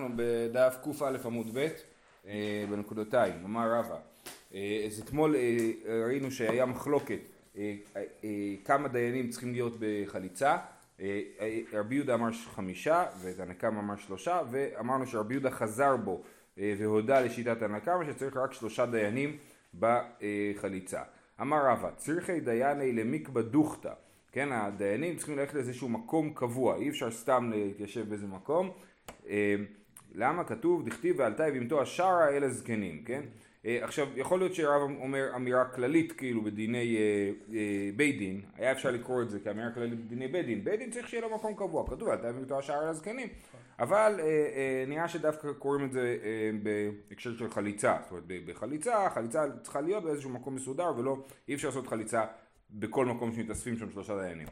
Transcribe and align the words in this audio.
אנחנו 0.00 0.14
בדף 0.16 0.76
קא 0.84 1.26
עמוד 1.26 1.46
ב' 1.54 1.68
אה, 2.26 2.64
בנקודותיים, 2.70 3.34
אמר 3.44 3.72
רבא. 3.72 3.96
אה, 4.54 4.82
אז 4.86 5.00
אתמול 5.00 5.36
אה, 5.36 5.70
ראינו 6.06 6.30
שהיה 6.30 6.66
מחלוקת 6.66 7.18
כמה 8.64 8.88
דיינים 8.88 9.30
צריכים 9.30 9.52
להיות 9.52 9.72
בחליצה. 9.80 10.56
רבי 11.72 11.94
יהודה 11.94 12.14
אמר 12.14 12.32
חמישה 12.32 13.04
ותנקם 13.20 13.76
אמר 13.78 13.96
שלושה 13.96 14.40
ואמרנו 14.50 15.06
שרבי 15.06 15.34
יהודה 15.34 15.50
חזר 15.50 15.96
בו 15.96 16.22
והודה 16.56 17.20
לשיטת 17.20 17.62
הנקם 17.62 18.00
שצריך 18.06 18.36
רק 18.36 18.52
שלושה 18.52 18.86
דיינים 18.86 19.36
בחליצה. 19.78 21.02
אמר 21.40 21.66
רבא 21.66 21.90
צריכי 21.96 22.40
דייני 22.40 22.92
למיקבא 22.92 23.40
דוכתא 23.40 23.92
כן, 24.32 24.52
הדיינים 24.52 25.16
צריכים 25.16 25.38
ללכת 25.38 25.54
לאיזשהו 25.54 25.88
מקום 25.88 26.32
קבוע, 26.34 26.76
אי 26.76 26.88
אפשר 26.88 27.10
סתם 27.10 27.50
להתיישב 27.54 28.08
באיזה 28.08 28.26
מקום. 28.26 28.70
למה 30.14 30.44
כתוב 30.44 30.86
דכתיב 30.86 31.16
ועלתה 31.18 31.48
יבימתו 31.48 31.82
השערה 31.82 32.28
אל 32.28 32.44
הזקנים, 32.44 33.02
כן? 33.04 33.22
אה, 33.66 33.78
עכשיו, 33.82 34.08
יכול 34.16 34.38
להיות 34.38 34.54
שהרב 34.54 34.82
אומר 34.82 35.36
אמירה 35.36 35.64
כללית 35.64 36.12
כאילו 36.12 36.42
בדיני 36.42 36.96
אה, 36.96 37.30
אה, 37.54 37.90
בית 37.96 38.18
דין, 38.18 38.40
היה 38.56 38.72
אפשר 38.72 38.90
לקרוא 38.90 39.22
את 39.22 39.30
זה 39.30 39.40
כאמירה 39.40 39.70
כללית 39.70 40.04
בדיני 40.04 40.28
בית 40.28 40.46
דין, 40.46 40.64
בית 40.64 40.78
דין 40.78 40.90
צריך 40.90 41.08
שיהיה 41.08 41.22
לו 41.22 41.34
מקום 41.34 41.54
קבוע, 41.54 41.86
כתוב 41.86 42.08
ועלתה 42.08 42.28
יבימתו 42.28 42.58
השערה 42.58 42.82
אל 42.82 42.88
הזקנים, 42.88 43.28
אבל 43.78 44.14
אה, 44.20 44.24
אה, 44.24 44.84
נראה 44.86 45.08
שדווקא 45.08 45.52
קוראים 45.52 45.84
את 45.84 45.92
זה 45.92 46.16
אה, 46.22 46.50
בהקשר 46.62 47.36
של 47.36 47.50
חליצה, 47.50 47.96
זאת 48.02 48.10
אומרת 48.10 48.24
בחליצה, 48.46 49.10
חליצה 49.10 49.44
צריכה 49.62 49.80
להיות 49.80 50.04
באיזשהו 50.04 50.30
מקום 50.30 50.54
מסודר 50.54 50.92
ולא, 50.96 51.16
אי 51.48 51.54
אפשר 51.54 51.68
לעשות 51.68 51.86
חליצה 51.86 52.24
בכל 52.70 53.06
מקום 53.06 53.32
שמתאספים 53.32 53.76
שם 53.76 53.90
שלושה 53.90 54.16
דיינים. 54.18 54.46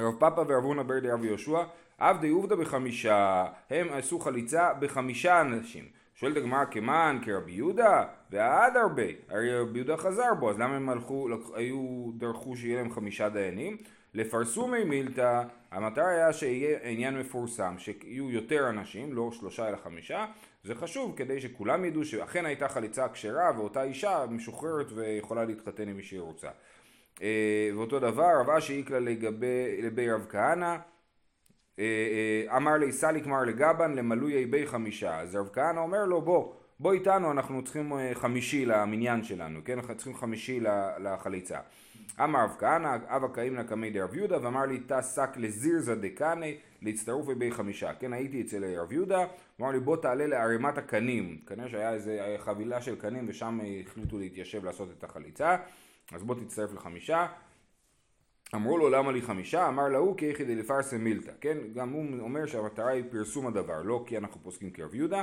רב 0.00 0.14
פאפה 0.18 0.40
ורב 0.40 0.64
הונא 0.64 0.82
בר 0.82 0.98
דרב 0.98 1.24
יהושע, 1.24 1.62
עבדי 1.98 2.28
עובדא 2.28 2.56
בחמישה, 2.56 3.46
הם 3.70 3.86
עשו 3.92 4.18
חליצה 4.18 4.74
בחמישה 4.74 5.40
אנשים. 5.40 5.84
שואלת 6.14 6.36
הגמרא 6.36 6.64
כמען 6.70 7.24
כרבי 7.24 7.52
יהודה 7.52 8.04
ועד 8.30 8.76
הרבה, 8.76 9.02
הרי 9.28 9.58
רבי 9.58 9.78
יהודה 9.78 9.96
חזר 9.96 10.34
בו, 10.40 10.50
אז 10.50 10.58
למה 10.58 10.76
הם 10.76 10.88
הלכו, 10.88 11.28
היו, 11.54 12.10
דרכו 12.16 12.56
שיהיה 12.56 12.76
להם 12.76 12.90
חמישה 12.90 13.28
דיינים? 13.28 13.76
לפרסומי 14.14 14.84
מילתא, 14.84 15.42
המטרה 15.70 16.08
היה 16.08 16.32
שיהיה 16.32 16.78
עניין 16.82 17.18
מפורסם, 17.18 17.74
שיהיו 17.78 18.30
יותר 18.30 18.68
אנשים, 18.68 19.14
לא 19.14 19.30
שלושה 19.32 19.68
אלא 19.68 19.76
חמישה, 19.76 20.26
זה 20.64 20.74
חשוב 20.74 21.16
כדי 21.16 21.40
שכולם 21.40 21.84
ידעו 21.84 22.04
שאכן 22.04 22.46
הייתה 22.46 22.68
חליצה 22.68 23.08
כשרה 23.08 23.50
ואותה 23.56 23.82
אישה 23.82 24.24
משוחררת 24.30 24.86
ויכולה 24.94 25.44
להתחתן 25.44 25.88
עם 25.88 25.96
מי 25.96 26.02
שהיא 26.02 26.20
רוצה. 26.20 26.48
אה, 27.22 27.70
ואותו 27.74 27.98
דבר 27.98 28.40
רב 28.40 28.50
אשי 28.50 28.72
איקלה 28.72 28.98
לגבי 28.98 30.10
רב 30.10 30.26
כהנא 30.28 30.76
אמר 32.56 32.72
לי 32.72 32.92
סליק 32.92 33.26
מר 33.26 33.42
לגבן 33.42 33.94
למלוי 33.94 34.46
בי 34.46 34.66
חמישה. 34.66 35.20
אז 35.20 35.36
רב 35.36 35.48
כהנא 35.52 35.80
אומר 35.80 36.04
לו 36.04 36.22
בוא 36.22 36.52
בוא 36.80 36.92
איתנו 36.92 37.30
אנחנו 37.30 37.64
צריכים 37.64 37.92
חמישי 38.14 38.66
למניין 38.66 39.24
שלנו 39.24 39.60
כן? 39.64 39.78
אנחנו 39.78 39.94
צריכים 39.94 40.14
חמישי 40.14 40.60
לחליצה. 40.98 41.58
אמר 42.24 42.44
רב 42.44 42.56
כהנא 42.58 42.96
אבא 43.06 43.28
קאימנה 43.28 43.64
קמי 43.64 43.90
דרב 43.90 44.14
יהודה 44.14 44.42
ואמר 44.42 44.66
לי 44.66 44.80
תא 44.80 45.02
שק 45.02 45.30
לזירזא 45.36 45.94
דקני 45.94 46.56
להצטרוף 46.82 47.26
בי 47.26 47.50
חמישה. 47.50 47.94
כן 47.94 48.12
הייתי 48.12 48.40
אצל 48.40 48.64
רב 48.64 48.92
יהודה 48.92 49.26
אמר 49.60 49.70
לי 49.70 49.80
בוא 49.80 49.96
תעלה 49.96 50.26
לערימת 50.26 50.78
הקנים. 50.78 51.38
כנראה 51.46 51.68
שהיה 51.68 51.92
איזה 51.92 52.36
חבילה 52.38 52.80
של 52.80 52.96
קנים 52.96 53.24
ושם 53.28 53.60
החליטו 53.84 54.18
להתיישב 54.18 54.64
לעשות 54.64 54.88
את 54.98 55.04
החליצה. 55.04 55.56
אז 56.12 56.22
בוא 56.22 56.34
תצטרף 56.34 56.72
לחמישה. 56.72 57.26
אמרו 58.54 58.78
לו 58.78 58.88
למה 58.88 59.12
לי 59.12 59.22
חמישה? 59.22 59.68
אמר 59.68 59.88
להוא 59.88 60.18
כי 60.18 60.26
יחידי 60.26 60.54
לפרסם 60.54 61.04
מילתא, 61.04 61.32
כן? 61.40 61.58
גם 61.74 61.90
הוא 61.90 62.20
אומר 62.20 62.46
שהמטרה 62.46 62.90
היא 62.90 63.04
פרסום 63.10 63.46
הדבר, 63.46 63.82
לא 63.82 64.04
כי 64.06 64.18
אנחנו 64.18 64.40
פוסקים 64.42 64.70
כרב 64.70 64.94
יהודה, 64.94 65.22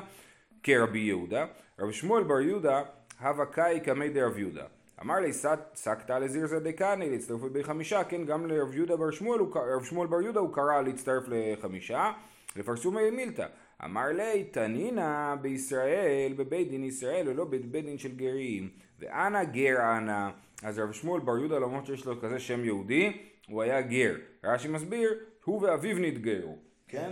כרבי 0.63 0.99
יהודה. 0.99 1.45
רב 1.79 1.91
שמואל 1.91 2.23
בר 2.23 2.41
יהודה, 2.41 2.81
הווה 3.19 3.45
קאי 3.45 3.79
קמי 3.79 4.09
דרב 4.09 4.38
יהודה. 4.38 4.63
אמר 5.01 5.16
לי 5.16 5.33
סקתא 5.75 6.13
לזירזא 6.13 6.59
להצטרף 6.97 7.41
בחמישה, 7.41 8.03
כן 8.03 8.25
גם 8.25 8.45
לרב 8.45 8.75
יהודה 8.75 8.95
בר 8.95 9.12
שמואל, 9.12 9.41
רב 9.75 9.83
שמואל 9.83 10.07
בר 10.07 10.22
יהודה 10.22 10.39
הוא 10.39 10.53
קרא 10.53 10.81
להצטרף 10.81 11.23
לחמישה, 11.28 12.12
לפרסומי 12.56 13.12
מילתא. 13.12 13.45
אמר 13.85 14.07
לי 14.07 14.44
תנינא 14.44 15.35
בישראל, 15.35 16.33
בבית 16.38 16.69
דין 16.69 16.83
ישראל 16.83 17.29
ולא 17.29 17.45
בבית 17.45 17.85
דין 17.85 17.97
של 17.97 18.16
גרים, 18.16 18.69
ואנא 19.00 19.44
גר 19.44 19.97
אנא 19.97 20.29
אז 20.63 20.79
רב 20.79 20.91
שמואל 20.91 21.22
בר 21.22 21.38
יהודה 21.38 21.59
למרות 21.59 21.85
שיש 21.85 22.06
לו 22.06 22.22
כזה 22.22 22.40
שם 22.40 22.66
יהודי, 22.66 23.18
הוא 23.47 23.62
היה 23.62 23.81
גר. 23.81 24.16
רש"י 24.44 24.68
מסביר, 24.68 25.13
הוא 25.44 25.62
ואביו 25.62 26.00
נתגרו. 26.00 26.57
כן? 26.88 27.12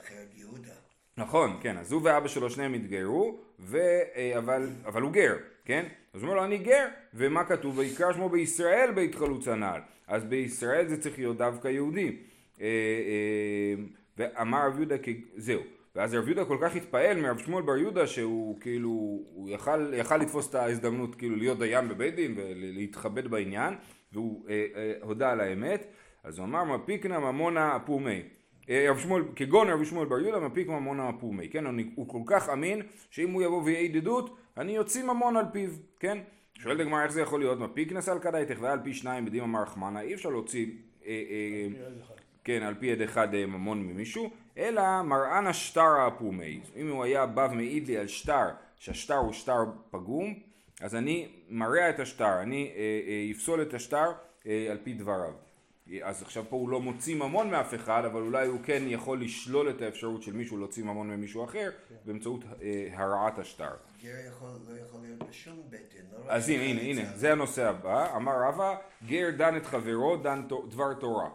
אחרי 0.00 0.16
יהודה. 0.34 0.72
נכון, 1.16 1.58
כן, 1.62 1.76
אז 1.76 1.92
הוא 1.92 2.02
ואבא 2.04 2.28
שלו 2.28 2.50
שניהם 2.50 2.74
התגיירו, 2.74 3.38
ו... 3.58 3.78
אה, 4.16 4.38
אבל, 4.38 4.68
אבל 4.84 5.02
הוא 5.02 5.12
גר, 5.12 5.36
כן? 5.64 5.86
אז 6.14 6.22
הוא 6.22 6.28
אומר 6.28 6.40
לו 6.40 6.44
אני 6.44 6.58
גר, 6.58 6.86
ומה 7.14 7.44
כתוב? 7.44 7.78
ויקרא 7.78 8.12
שמו 8.12 8.28
בישראל 8.28 8.90
בית 8.94 9.14
חלוץ 9.14 9.48
הנעל. 9.48 9.80
אז 10.06 10.24
בישראל 10.24 10.88
זה 10.88 11.00
צריך 11.00 11.18
להיות 11.18 11.36
דווקא 11.36 11.68
יהודי. 11.68 12.16
אה, 12.60 12.66
אה, 12.66 13.84
ואמר 14.18 14.66
רב 14.66 14.76
יהודה, 14.76 14.96
זהו. 15.36 15.60
ואז 15.96 16.14
רב 16.14 16.26
יהודה 16.28 16.44
כל 16.44 16.58
כך 16.60 16.76
התפעל 16.76 17.20
מרב 17.20 17.38
שמואל 17.38 17.62
בר 17.62 17.76
יהודה 17.76 18.06
שהוא 18.06 18.60
כאילו, 18.60 18.88
הוא 19.34 19.50
יכל, 19.50 19.94
יכל 19.94 20.16
לתפוס 20.16 20.50
את 20.50 20.54
ההזדמנות 20.54 21.14
כאילו 21.14 21.36
להיות 21.36 21.58
דיין 21.58 21.88
בבית 21.88 22.14
דין 22.14 22.34
ולהתכבד 22.36 23.26
בעניין 23.26 23.74
והוא 24.12 24.48
אה, 24.48 24.66
אה, 24.76 24.92
הודה 25.02 25.30
על 25.30 25.40
האמת. 25.40 25.86
אז 26.24 26.38
הוא 26.38 26.46
אמר 26.46 26.64
מפיקנה 26.64 27.18
ממונה 27.18 27.76
אפומי. 27.76 28.22
אה, 28.70 28.86
רב 28.90 28.98
שמואל, 28.98 29.22
כגון 29.36 29.70
רבי 29.70 29.84
שמואל 29.84 30.08
בר 30.08 30.20
יהודה 30.20 30.46
מפיק 30.46 30.68
ממונה 30.68 31.10
אפומי. 31.10 31.48
כן 31.48 31.64
הוא 31.94 32.08
כל 32.08 32.22
כך 32.26 32.48
אמין 32.48 32.82
שאם 33.10 33.30
הוא 33.30 33.42
יבוא 33.42 33.62
ויהיה 33.62 33.88
עדות 33.96 34.36
אני 34.56 34.72
יוציא 34.72 35.04
ממון 35.04 35.36
על 35.36 35.44
פיו 35.52 35.70
כן? 36.00 36.18
שואלת 36.54 36.80
הגמרא 36.80 37.02
איך 37.02 37.12
זה 37.12 37.20
יכול 37.20 37.40
להיות? 37.40 37.58
מפיק 37.58 37.92
נסל 37.92 38.18
כדאיתך 38.18 38.56
והיה 38.60 38.72
על 38.72 38.80
פי 38.84 38.94
שניים 38.94 39.24
בדימה 39.24 39.46
מר 39.46 39.64
חמנה 39.64 40.00
אי 40.00 40.14
אפשר 40.14 40.28
להוציא 40.28 40.66
אה, 41.06 41.22
אה, 41.30 41.68
כן, 42.44 42.62
על 42.62 42.74
פי 42.74 42.86
יד 42.86 43.02
אחד 43.02 43.34
אה, 43.34 43.46
ממון 43.46 43.82
ממישהו, 43.82 44.30
אלא 44.60 45.02
מרען 45.02 45.46
השטר 45.46 46.00
הפומי. 46.06 46.60
אם 46.76 46.90
הוא 46.90 47.04
היה 47.04 47.26
בא 47.26 47.48
ומעיד 47.52 47.86
לי 47.86 47.98
על 47.98 48.06
שטר, 48.06 48.48
שהשטר 48.78 49.16
הוא 49.16 49.32
שטר 49.32 49.64
פגום, 49.90 50.34
אז 50.80 50.94
אני 50.94 51.28
מרע 51.48 51.90
את 51.90 52.00
השטר, 52.00 52.40
אני 52.42 52.70
אפסול 53.32 53.60
אה, 53.60 53.64
אה, 53.64 53.68
את 53.68 53.74
השטר 53.74 54.12
על 54.44 54.78
פי 54.82 54.92
דבריו. 54.92 55.32
אז 56.02 56.22
עכשיו 56.22 56.44
פה 56.48 56.56
הוא 56.56 56.68
לא 56.68 56.80
מוציא 56.80 57.16
ממון 57.16 57.50
מאף 57.50 57.74
אחד, 57.74 58.04
אבל 58.04 58.20
אולי 58.20 58.46
הוא 58.46 58.60
כן 58.64 58.82
יכול 58.86 59.20
לשלול 59.20 59.70
את 59.70 59.82
האפשרות 59.82 60.22
של 60.22 60.32
מישהו 60.32 60.56
להוציא 60.56 60.84
ממון 60.84 61.10
ממישהו 61.10 61.44
אחר 61.44 61.70
כן. 61.88 61.94
באמצעות 62.04 62.44
הרעת 62.92 63.38
השטר. 63.38 63.70
גר 64.02 64.08
יכול, 64.28 64.48
לא 64.68 64.80
יכול 64.80 65.00
להיות 65.02 65.28
בשום 65.28 65.60
דין. 65.70 65.80
לא 66.12 66.18
אז 66.28 66.48
הנה, 66.48 66.62
הנה, 66.62 66.80
הנה, 66.80 67.16
זה 67.16 67.32
הנושא 67.32 67.68
הבא. 67.68 68.16
אמר 68.16 68.32
רבא, 68.48 68.76
גר 69.06 69.30
דן 69.36 69.56
את 69.56 69.66
חברו, 69.66 70.16
דן 70.16 70.42
דבר 70.68 70.94
תורה. 70.94 71.28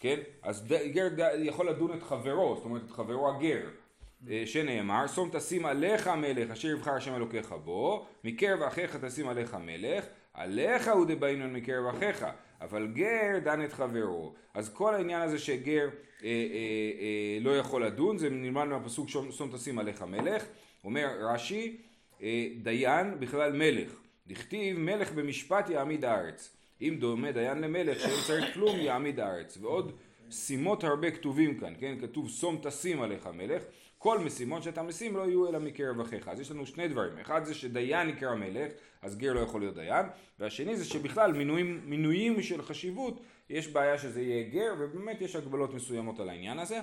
כן? 0.00 0.20
אז 0.42 0.66
גר 0.92 1.08
יכול 1.38 1.68
לדון 1.68 1.92
את 1.92 2.02
חברו, 2.02 2.56
זאת 2.56 2.64
אומרת 2.64 2.82
את 2.84 2.90
חברו 2.90 3.28
הגר, 3.28 3.60
אה, 4.28 4.42
שנאמר, 4.46 5.06
שום 5.06 5.30
תשים 5.32 5.66
עליך 5.66 6.08
מלך 6.08 6.50
אשר 6.50 6.68
יבחר 6.68 6.90
השם 6.90 7.14
אלוקיך 7.14 7.52
בו, 7.64 8.06
מקרב 8.24 8.62
אחיך 8.62 8.96
תשים 8.96 9.28
עליך 9.28 9.54
מלך, 9.54 10.04
עליך 10.34 10.88
הוא 10.88 11.06
דבעינון 11.08 11.52
מקרב 11.52 11.86
אחיך, 11.86 12.26
אבל 12.60 12.86
גר 12.86 13.38
דן 13.44 13.64
את 13.64 13.72
חברו. 13.72 14.34
אז 14.54 14.74
כל 14.74 14.94
העניין 14.94 15.22
הזה 15.22 15.38
שגר 15.38 15.88
אה, 15.88 15.88
אה, 16.24 16.28
אה, 17.00 17.38
לא 17.40 17.56
יכול 17.56 17.86
לדון, 17.86 18.18
זה 18.18 18.30
נלמד 18.30 18.64
מהפסוק 18.64 19.08
שום 19.08 19.50
תשים 19.52 19.78
עליך 19.78 20.02
מלך, 20.02 20.44
אומר 20.84 21.08
רש"י, 21.20 21.76
אה, 22.22 22.48
דיין 22.62 23.20
בכלל 23.20 23.52
מלך, 23.52 23.92
דכתיב 24.26 24.78
מלך 24.78 25.12
במשפט 25.12 25.70
יעמיד 25.70 26.04
הארץ. 26.04 26.56
אם 26.82 26.96
דומה 27.00 27.32
דיין 27.32 27.58
למלך 27.58 28.00
שאין 28.00 28.20
צריך 28.26 28.54
כלום 28.54 28.76
יעמיד 28.76 29.20
הארץ. 29.20 29.58
ועוד 29.60 29.92
שימות 30.30 30.84
הרבה 30.84 31.10
כתובים 31.10 31.58
כאן 31.58 31.74
כן? 31.80 31.94
כתוב 32.00 32.28
שום 32.28 32.58
תשים 32.62 33.02
עליך 33.02 33.26
מלך. 33.26 33.62
כל 33.98 34.18
משימות 34.18 34.62
שאתה 34.62 34.82
משים 34.82 35.16
לא 35.16 35.22
יהיו 35.22 35.48
אלא 35.48 35.58
מקרב 35.58 36.00
אחיך. 36.00 36.28
אז 36.28 36.40
יש 36.40 36.50
לנו 36.50 36.66
שני 36.66 36.88
דברים. 36.88 37.18
אחד 37.18 37.44
זה 37.44 37.54
שדיין 37.54 38.08
יקרא 38.08 38.34
מלך 38.34 38.72
אז 39.02 39.16
גר 39.16 39.32
לא 39.32 39.40
יכול 39.40 39.60
להיות 39.60 39.74
דיין. 39.74 40.06
והשני 40.38 40.76
זה 40.76 40.84
שבכלל 40.84 41.32
מינויים, 41.32 41.80
מינויים 41.84 42.42
של 42.42 42.62
חשיבות 42.62 43.22
יש 43.50 43.68
בעיה 43.68 43.98
שזה 43.98 44.22
יהיה 44.22 44.48
גר 44.48 44.74
ובאמת 44.78 45.20
יש 45.20 45.36
הגבלות 45.36 45.74
מסוימות 45.74 46.20
על 46.20 46.28
העניין 46.28 46.58
הזה. 46.58 46.80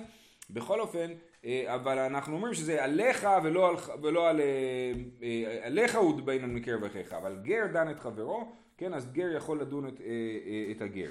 בכל 0.50 0.80
אופן, 0.80 1.10
אה, 1.44 1.74
אבל 1.74 1.98
אנחנו 1.98 2.36
אומרים 2.36 2.54
שזה 2.54 2.84
עליך 2.84 3.28
ולא, 3.42 3.68
על, 3.68 3.76
ולא 4.02 4.28
על, 4.28 4.40
אה, 4.40 4.92
אה, 5.22 5.66
עליך 5.66 5.96
הוא 5.96 6.20
בין 6.24 6.54
מקרב 6.54 6.84
אחיך, 6.84 7.12
אבל 7.12 7.36
גר 7.42 7.66
דן 7.72 7.90
את 7.90 8.00
חברו 8.00 8.52
כן, 8.78 8.94
אז 8.94 9.12
גר 9.12 9.32
יכול 9.36 9.60
לדון 9.60 9.88
את, 9.88 10.00
אה, 10.00 10.06
אה, 10.06 10.72
את 10.76 10.82
הגר. 10.82 11.10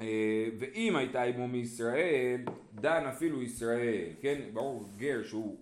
אה, 0.00 0.48
ואם 0.58 0.96
הייתה 0.96 1.22
עמו 1.22 1.48
מישראל, 1.48 2.40
דן 2.74 3.06
אפילו 3.06 3.42
ישראל, 3.42 4.04
כן, 4.20 4.40
ברור 4.52 4.88
גר 4.96 5.22
שהוא 5.22 5.58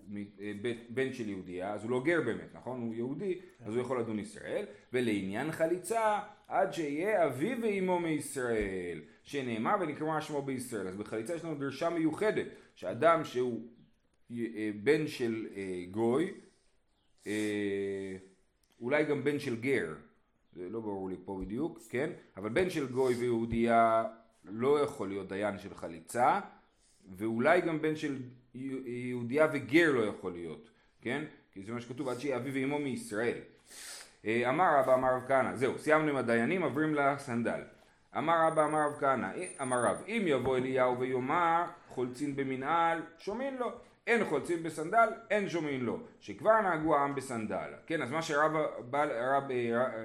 בן 0.89 1.13
של 1.13 1.29
יהודייה, 1.29 1.73
אז 1.73 1.83
הוא 1.83 1.91
לא 1.91 2.03
גר 2.03 2.21
באמת, 2.25 2.55
נכון? 2.55 2.81
הוא 2.81 2.93
יהודי, 2.93 3.39
אז 3.65 3.73
הוא 3.73 3.81
יכול 3.81 3.99
לדון 3.99 4.19
ישראל, 4.19 4.65
ולעניין 4.93 5.51
חליצה, 5.51 6.19
עד 6.47 6.73
שיהיה 6.73 7.25
אביו 7.25 7.57
ואימו 7.61 7.99
מישראל, 7.99 9.01
שנאמר 9.23 9.75
ונקרא 9.81 10.21
שמו 10.21 10.41
בישראל. 10.41 10.87
אז 10.87 10.95
בחליצה 10.95 11.35
יש 11.35 11.43
לנו 11.43 11.55
דרשה 11.55 11.89
מיוחדת, 11.89 12.47
שאדם 12.75 13.23
שהוא 13.23 13.61
בן 14.83 15.07
של 15.07 15.47
גוי, 15.91 16.31
אולי 18.81 19.05
גם 19.05 19.23
בן 19.23 19.39
של 19.39 19.61
גר, 19.61 19.93
זה 20.55 20.69
לא 20.69 20.79
ברור 20.79 21.09
לי 21.09 21.15
פה 21.25 21.37
בדיוק, 21.41 21.79
כן? 21.89 22.09
אבל 22.37 22.49
בן 22.49 22.69
של 22.69 22.87
גוי 22.87 23.13
ויהודייה 23.13 24.03
לא 24.45 24.79
יכול 24.79 25.07
להיות 25.07 25.27
דיין 25.27 25.59
של 25.59 25.75
חליצה, 25.75 26.39
ואולי 27.17 27.61
גם 27.61 27.81
בן 27.81 27.95
של 27.95 28.21
יהודייה 28.85 29.47
וגר 29.53 29.91
לא 29.91 30.05
יכול 30.05 30.31
להיות, 30.31 30.69
כן? 31.01 31.23
כי 31.51 31.63
זה 31.63 31.71
מה 31.71 31.81
שכתוב 31.81 32.09
עד 32.09 32.19
שיהיה 32.19 32.37
אביו 32.37 32.53
ואמו 32.53 32.79
מישראל. 32.79 33.37
אה, 34.25 34.49
אמר 34.49 34.79
רבא 34.79 34.93
אמר 34.93 35.15
רב 35.15 35.23
כהנא, 35.27 35.55
זהו, 35.55 35.79
סיימנו 35.79 36.09
עם 36.09 36.15
הדיינים, 36.15 36.63
עוברים 36.63 36.95
לסנדל. 36.95 37.61
אמר 38.17 38.47
רבא 38.47 38.65
אמר 38.65 38.79
רב 38.87 38.99
כהנא, 38.99 39.27
אמר 39.61 39.85
רב, 39.85 40.03
אם 40.07 40.23
יבוא 40.25 40.57
אליהו 40.57 40.99
ויאמר 40.99 41.63
חולצין 41.89 42.35
במנהל, 42.35 43.01
שומעים 43.19 43.57
לו. 43.57 43.71
אין 44.07 44.25
חולצין 44.25 44.63
בסנדל, 44.63 45.09
אין 45.29 45.49
שומעים 45.49 45.85
לו. 45.85 45.99
שכבר 46.19 46.61
נהגו 46.61 46.95
העם 46.95 47.15
בסנדל. 47.15 47.69
כן, 47.87 48.01
אז 48.01 48.11
מה 48.11 48.21
שרבא 48.21 48.65
בא, 48.89 49.03
רב, 49.03 49.43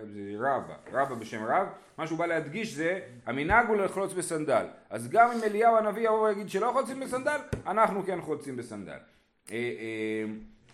זה 0.04 0.20
רבא, 0.38 0.74
רבא 0.92 1.14
בשם 1.14 1.44
רב, 1.44 1.66
מה 1.98 2.06
שהוא 2.06 2.18
בא 2.18 2.26
להדגיש 2.26 2.74
זה, 2.74 3.00
המנהג 3.26 3.68
הוא 3.68 3.76
לחלוץ 3.76 4.12
בסנדל. 4.12 4.66
אז 4.90 5.08
גם 5.08 5.30
אם 5.30 5.42
אליהו 5.44 5.76
הנביא 5.76 6.02
יבוא 6.02 6.28
ויגיד 6.28 6.50
שלא 6.50 6.70
חולצים 6.72 7.00
בסנדל, 7.00 7.38
אנחנו 7.66 8.02
כן 8.02 8.20
חולצים 8.20 8.56
בסנדל. 8.56 8.98
אה, 9.50 9.56
אה, 9.56 10.24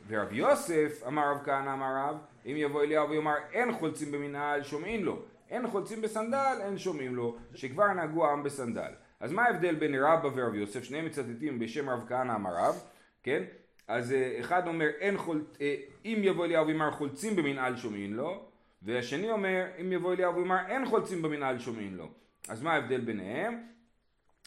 ורב 0.08 0.32
יוסף, 0.32 1.02
אמר 1.06 1.30
רב 1.30 1.38
כהנא 1.44 1.72
אמר 1.72 1.94
רב, 1.96 2.16
אם 2.46 2.54
יבוא 2.56 2.82
אליהו 2.82 3.10
ויאמר 3.10 3.34
אין 3.52 3.72
חולצים 3.72 4.12
במנהל, 4.12 4.62
שומעים 4.62 5.04
לו. 5.04 5.22
אין 5.50 5.66
חולצים 5.66 6.02
בסנדל, 6.02 6.56
אין 6.60 6.78
שומעים 6.78 7.16
לו, 7.16 7.36
שכבר 7.54 7.92
נהגו 7.92 8.26
העם 8.26 8.42
בסנדל. 8.42 8.90
אז 9.20 9.32
מה 9.32 9.42
ההבדל 9.42 9.74
בין 9.74 9.94
רבא 9.94 10.28
ורב 10.34 10.54
יוסף? 10.54 10.84
שניהם 10.84 11.06
מצטטים 11.06 11.58
בשם 11.58 11.90
רב 11.90 12.04
כהנא 12.08 12.34
אמר 12.34 12.50
רב, 12.56 12.80
כן? 13.26 13.42
אז 13.88 14.12
אה, 14.12 14.36
אחד 14.40 14.66
אומר 14.66 14.88
אין 15.00 15.18
חול... 15.18 15.44
אה, 15.60 15.74
אם 16.04 16.18
יבוא 16.22 16.44
אליהו 16.44 16.66
ויאמר 16.66 16.90
חולצים 16.90 17.36
במנהל 17.36 17.76
שומעים 17.76 18.14
לו, 18.14 18.44
והשני 18.82 19.30
אומר 19.30 19.66
אם 19.80 19.92
יבוא 19.92 20.12
אליהו 20.12 20.34
ויאמר 20.34 20.56
אין 20.68 20.86
חולצים 20.86 21.22
במנהל 21.22 21.58
שומעים 21.58 21.96
לו. 21.96 22.08
אז 22.48 22.62
מה 22.62 22.72
ההבדל 22.72 23.00
ביניהם? 23.00 23.62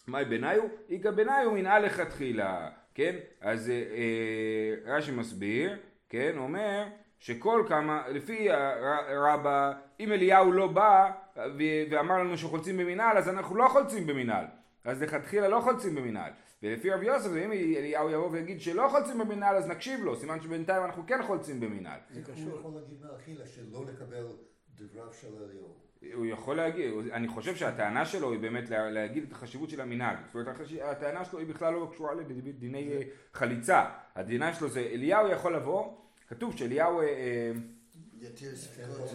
מהי 0.08 0.26
ביניו? 0.26 0.62
איכא 0.90 1.12
ביניו 1.12 1.52
מנהל 1.52 1.86
לכתחילה, 1.86 2.70
כן? 2.94 3.16
אז 3.42 3.70
אה, 3.70 4.94
רש"י 4.94 5.12
מסביר, 5.12 5.78
כן? 6.10 6.32
אומר 6.38 6.86
שכל 7.20 7.64
כמה, 7.68 8.04
לפי 8.10 8.48
רבא, 9.10 9.72
אם 10.00 10.12
אליהו 10.12 10.52
לא 10.52 10.68
בא 10.68 11.12
ואמר 11.90 12.18
לנו 12.18 12.38
שחולצים 12.38 12.78
במנהל, 12.78 13.18
אז 13.18 13.30
אנחנו 13.30 13.56
לא 13.56 13.68
חולצים 13.68 14.08
במנהל. 14.08 14.46
אז 14.86 15.02
לכתחילה 15.04 15.48
לא 15.48 15.60
חולצים 15.60 15.96
במנהל. 15.96 16.32
ולפי 16.64 16.90
רבי 16.90 17.06
יוסף, 17.06 17.30
אם 17.30 17.52
אליהו 17.52 18.10
יבוא 18.10 18.30
ויגיד 18.32 18.62
שלא 18.62 18.88
חולצים 18.92 19.18
במנהל, 19.18 19.56
אז 19.56 19.68
נקשיב 19.68 20.00
לו, 20.04 20.16
סימן 20.16 20.42
שבינתיים 20.42 20.84
אנחנו 20.84 21.04
כן 21.08 21.24
חולצים 21.24 21.60
במנהל. 21.60 22.00
זה 22.10 22.22
קשור. 22.22 22.52
הוא 22.52 22.60
יכול 22.60 22.72
להגיד 22.76 22.98
מלכתחילה 23.02 23.46
שלא 23.46 23.86
לקבל 23.86 24.26
דבריו 24.76 25.14
של 25.14 25.28
אליהו. 25.44 25.90
הוא 26.14 26.26
יכול 26.26 26.58
להגיד, 26.58 26.94
אני 27.12 27.28
חושב 27.28 27.56
שהטענה 27.56 28.06
שלו 28.06 28.32
היא 28.32 28.40
באמת 28.40 28.70
להגיד 28.70 29.24
את 29.24 29.32
החשיבות 29.32 29.70
של 29.70 29.82
המנהג. 29.82 30.18
זאת 30.26 30.36
אומרת, 30.36 30.48
הטענה 30.82 31.26
שלו 31.26 31.40
היא 31.40 31.48
בכלל 31.48 31.74
לא 31.74 31.90
קשורה 31.92 32.14
לדיני 32.14 33.04
חליצה. 33.34 33.86
הדינה 34.16 34.54
שלו 34.54 34.70
זה 34.70 34.80
אליהו 34.80 35.28
יכול 35.28 35.56
לבוא 35.56 35.94
כתוב 36.28 36.58
שאליהו... 36.58 37.02
אה, 37.02 37.06
אה, 37.06 37.52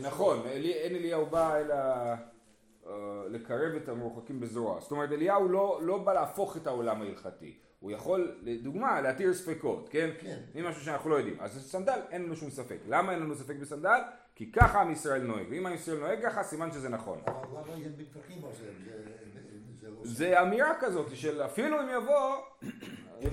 נכון, 0.00 0.46
אין 0.46 0.96
אליהו 0.96 1.26
בא 1.26 1.56
אלא 1.56 1.74
לקרב 3.28 3.74
את 3.82 3.88
המרוחקים 3.88 4.40
בזרוע. 4.40 4.80
זאת 4.80 4.90
אומרת 4.90 5.12
אליהו 5.12 5.48
לא, 5.48 5.80
לא 5.82 5.98
בא 5.98 6.12
להפוך 6.12 6.56
את 6.56 6.66
העולם 6.66 7.02
ההלכתי. 7.02 7.58
הוא 7.80 7.90
יכול, 7.90 8.38
לדוגמה, 8.42 9.00
להתיר 9.00 9.34
ספקות, 9.34 9.88
כן? 9.88 10.10
כן. 10.20 10.40
אם 10.54 10.64
משהו 10.64 10.84
שאנחנו 10.84 11.10
לא 11.10 11.14
יודעים. 11.14 11.40
אז 11.40 11.70
סנדל, 11.70 12.00
אין 12.10 12.22
לנו 12.22 12.36
שום 12.36 12.50
ספק. 12.50 12.78
למה 12.88 13.12
אין 13.12 13.20
לנו 13.20 13.34
ספק 13.34 13.56
בסנדל? 13.56 13.98
כי 14.34 14.52
ככה 14.52 14.80
עם 14.80 14.90
ישראל 14.90 15.22
נוהג. 15.22 15.46
ואם 15.50 15.66
עם 15.66 15.74
ישראל 15.74 15.98
נוהג 15.98 16.22
ככה, 16.22 16.42
סימן 16.42 16.72
שזה 16.72 16.88
נכון. 16.88 17.18
אבל 17.26 17.60
למה 17.60 17.74
הם 17.74 17.92
מתווכחים 17.98 18.44
על 18.44 18.52
זה? 18.52 18.72
זה 20.02 20.42
אמירה 20.42 20.72
כזאת 20.80 21.16
של 21.16 21.42
אפילו 21.42 21.80
אם 21.80 21.86
יבוא 21.88 22.36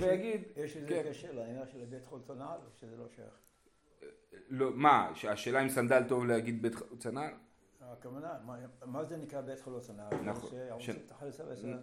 ויגיד... 0.00 0.42
יש 0.56 0.76
איזה 0.76 0.88
כן. 0.88 1.02
קשר 1.08 1.32
לעניין 1.32 1.66
של 1.72 1.78
בית 1.90 2.04
חולצון 2.04 2.40
העל, 2.40 2.58
שזה 2.80 2.96
לא 2.96 3.04
שייך. 3.16 3.34
לא, 4.48 4.70
מה, 4.74 5.10
השאלה 5.28 5.62
אם 5.62 5.68
סנדל 5.68 6.02
טוב 6.08 6.26
להגיד 6.26 6.62
בית 6.62 6.74
חלוצה 6.74 7.10
נעל? 7.10 7.32
הכוונה, 7.90 8.28
מה 8.86 9.04
זה 9.04 9.16
נקרא 9.16 9.40
בית 9.40 9.60
חלוצה 9.60 9.92
נעל? 9.92 10.22
נכון. 10.24 10.50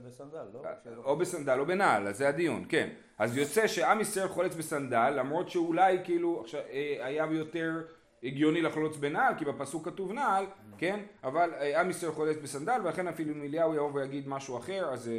בסנדל, 0.05 0.45
לא? 0.53 0.61
אה, 0.65 0.73
או 0.97 1.17
בסנדל 1.17 1.59
או 1.59 1.65
בנעל, 1.65 2.07
אז 2.07 2.17
זה 2.17 2.29
הדיון, 2.29 2.65
כן. 2.69 2.89
אז 3.17 3.37
יוצא 3.37 3.67
שעם 3.67 4.01
ישראל 4.01 4.27
חולץ 4.27 4.55
בסנדל, 4.55 5.13
למרות 5.17 5.49
שאולי 5.49 5.97
כאילו 6.03 6.43
אה, 6.53 7.05
היה 7.05 7.25
יותר 7.31 7.81
הגיוני 8.23 8.61
לחלוץ 8.61 8.97
בנעל, 8.97 9.33
כי 9.37 9.45
בפסוק 9.45 9.85
כתוב 9.85 10.11
נעל, 10.11 10.45
כן? 10.77 10.99
אבל 11.23 11.53
אה, 11.53 11.81
עם 11.81 11.89
ישראל 11.89 12.11
חולץ 12.11 12.37
בסנדל, 12.43 12.81
ולכן 12.83 13.07
אפילו 13.07 13.33
אם 13.33 13.41
אליהו 13.41 13.75
יבוא 13.75 13.91
ויגיד 13.93 14.27
משהו 14.27 14.57
אחר, 14.57 14.93
אז 14.93 15.11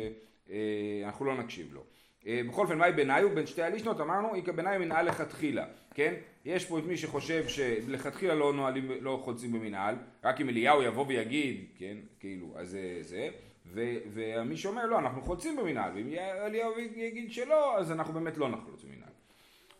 אנחנו 1.06 1.24
לא 1.24 1.36
נקשיב 1.36 1.74
לו. 1.74 1.84
בכל 2.26 2.62
אופן, 2.62 2.78
מהי 2.78 2.92
ביניו? 2.92 3.28
בין 3.34 3.46
שתי 3.46 3.62
הלישנות 3.62 4.00
אמרנו, 4.00 4.34
איכא 4.34 4.52
ביניו 4.52 4.80
מנהל 4.80 5.08
לכתחילה, 5.08 5.64
כן? 5.94 6.14
יש 6.44 6.66
פה 6.66 6.78
את 6.78 6.84
מי 6.84 6.96
שחושב 6.96 7.48
שלכתחילה 7.48 8.34
לא 8.34 8.52
נועלים, 8.52 8.90
לא 9.00 9.20
חולצים 9.24 9.52
במנהל, 9.52 9.94
רק 10.24 10.40
אם 10.40 10.48
אליהו 10.48 10.82
יבוא 10.82 11.04
ויגיד, 11.08 11.64
כן, 11.78 11.96
כאילו, 12.20 12.46
אז 12.56 12.68
זה, 12.70 12.98
זה, 13.00 13.28
ו, 13.66 13.80
ומי 14.12 14.56
שאומר 14.56 14.86
לא, 14.86 14.98
אנחנו 14.98 15.22
חולצים 15.22 15.56
במנהל, 15.56 15.90
ואם 15.94 16.08
אליהו 16.18 16.72
יגיד 16.78 17.32
שלא, 17.32 17.78
אז 17.78 17.92
אנחנו 17.92 18.14
באמת 18.14 18.38
לא 18.38 18.48
נחלוץ 18.48 18.84
במנהל. 18.84 19.10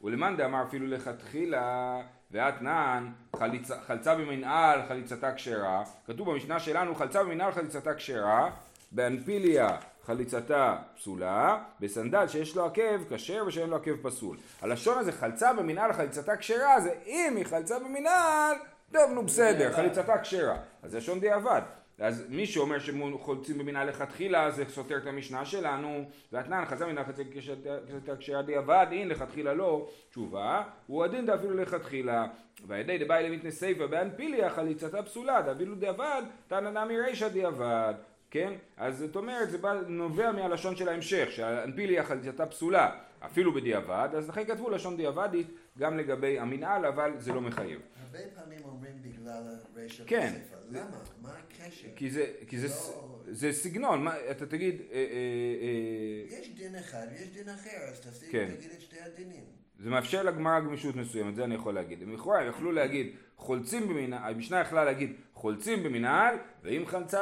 ולמאן 0.02 0.36
דאמר 0.36 0.62
אפילו 0.62 0.86
לכתחילה, 0.86 1.96
ואתנן, 2.30 3.12
חליצ, 3.36 3.70
חלצה 3.70 4.14
במנהל, 4.14 4.80
חליצתה 4.88 5.34
כשרה, 5.34 5.84
כתוב 6.06 6.30
במשנה 6.30 6.60
שלנו, 6.60 6.94
חלצה 6.94 7.24
במנהל, 7.24 7.52
חליצתה 7.52 7.94
כשרה, 7.94 8.50
באנפיליה 8.92 9.76
חליצתה 10.10 10.76
פסולה, 10.96 11.58
בסנדל 11.80 12.28
שיש 12.28 12.56
לו 12.56 12.64
עקב 12.64 13.14
כשר 13.14 13.44
ושאין 13.46 13.70
לו 13.70 13.76
עקב 13.76 13.96
פסול. 14.02 14.36
הלשון 14.60 14.98
הזה 14.98 15.12
חלצה 15.12 15.52
במנהל 15.52 15.92
חליצתה 15.92 16.36
כשרה 16.36 16.80
זה 16.80 16.94
אם 17.06 17.34
היא 17.36 17.46
חלצה 17.46 17.78
במנהל, 17.78 18.56
טוב 18.92 19.10
נו 19.14 19.22
בסדר, 19.22 19.72
חליצתה 19.72 20.18
כשרה. 20.18 20.56
אז 20.82 20.90
זה 20.90 20.98
לשון 20.98 21.20
דיעבד. 21.20 21.60
אז 21.98 22.24
מי 22.28 22.46
שאומר 22.46 22.78
שחולצים 22.78 23.58
במנהל 23.58 23.88
לכתחילה 23.88 24.50
זה 24.50 24.64
סותר 24.68 24.96
את 24.96 25.06
המשנה 25.06 25.44
שלנו 25.44 26.04
ואתנן 26.32 26.64
חזה 26.66 26.86
מנהל 26.86 27.04
חליצתה 27.04 28.16
כשרה 28.16 28.42
דיעבד 28.42 28.86
אין 28.92 29.08
לכתחילה 29.08 29.54
לא 29.54 29.88
תשובה 30.10 30.62
הוא 30.86 31.04
הדין 31.04 31.26
דאפילו 31.26 31.56
לכתחילה 31.56 32.26
והידי 32.67 32.98
דבאי 32.98 33.29
למתנה 33.29 33.50
סיפא 33.50 33.86
באנפיליה 33.86 34.50
חליצתה 34.50 35.02
פסולה 35.02 35.43
דאפילו 35.43 35.74
דיעבד 35.74 36.22
תנא 36.48 36.84
נמי 36.84 37.00
רישא 37.00 37.29
דיעבד 37.29 37.94
כן? 38.31 38.53
אז 38.77 38.99
זאת 38.99 39.17
אומרת, 39.17 39.51
זה 39.51 39.58
בא, 39.58 39.81
נובע 39.89 40.32
מהלשון 40.32 40.77
של 40.77 40.89
ההמשך, 40.89 41.29
שהאנפיליה 41.31 42.05
חליצתה 42.05 42.46
פסולה, 42.46 43.01
אפילו 43.20 43.53
בדיעבד, 43.53 44.08
אז 44.17 44.29
לכן 44.29 44.44
כתבו 44.44 44.70
לשון 44.70 44.96
דיעבדית 44.96 45.46
גם 45.79 45.99
לגבי 45.99 46.39
המנהל, 46.39 46.87
אבל 46.87 47.13
זה 47.19 47.32
לא 47.32 47.41
מחייב. 47.41 47.81
הרבה 48.03 48.19
פעמים 48.34 48.58
אומרים 48.65 49.03
בגלל 49.03 49.56
הרשת 49.77 50.06
כן. 50.06 50.32
בספר, 50.34 50.56
למה? 50.70 50.99
מה 51.22 51.32
הקשר? 51.39 51.89
כי 51.96 52.10
זה, 52.10 52.27
כי 52.46 52.58
זה, 52.58 52.69
לא... 52.69 53.19
זה 53.31 53.53
סגנון, 53.53 54.05
מה, 54.05 54.15
אתה 54.31 54.46
תגיד... 54.46 54.81
אה, 54.81 54.96
אה, 54.96 55.03
אה... 55.03 56.39
יש 56.39 56.55
דין 56.55 56.77
אחד 56.77 57.06
ויש 57.13 57.29
דין 57.29 57.49
אחר, 57.49 57.79
אז 57.93 58.01
תפסיק 58.01 58.32
כן. 58.32 58.49
את 58.77 58.81
שתי 58.81 59.01
הדינים. 59.01 59.44
זה 59.82 59.91
מאפשר 59.91 60.22
לגמרא 60.22 60.60
גמישות 60.60 60.96
מסוימת, 60.96 61.34
זה 61.34 61.44
אני 61.44 61.55
יכול 61.55 61.75
להגיד. 61.75 62.03
הם 62.03 62.15
לכאורה 62.15 62.44
יכלו 62.44 62.72
להגיד 62.72 63.10
חולצים 63.37 63.89
במנהל, 63.89 64.34
המשנה 64.34 64.60
יכלה 64.60 64.84
להגיד 64.84 65.13
חולצים 65.34 65.82
במנהל, 65.82 66.34
ואם 66.63 66.82
חלצה 66.87 67.19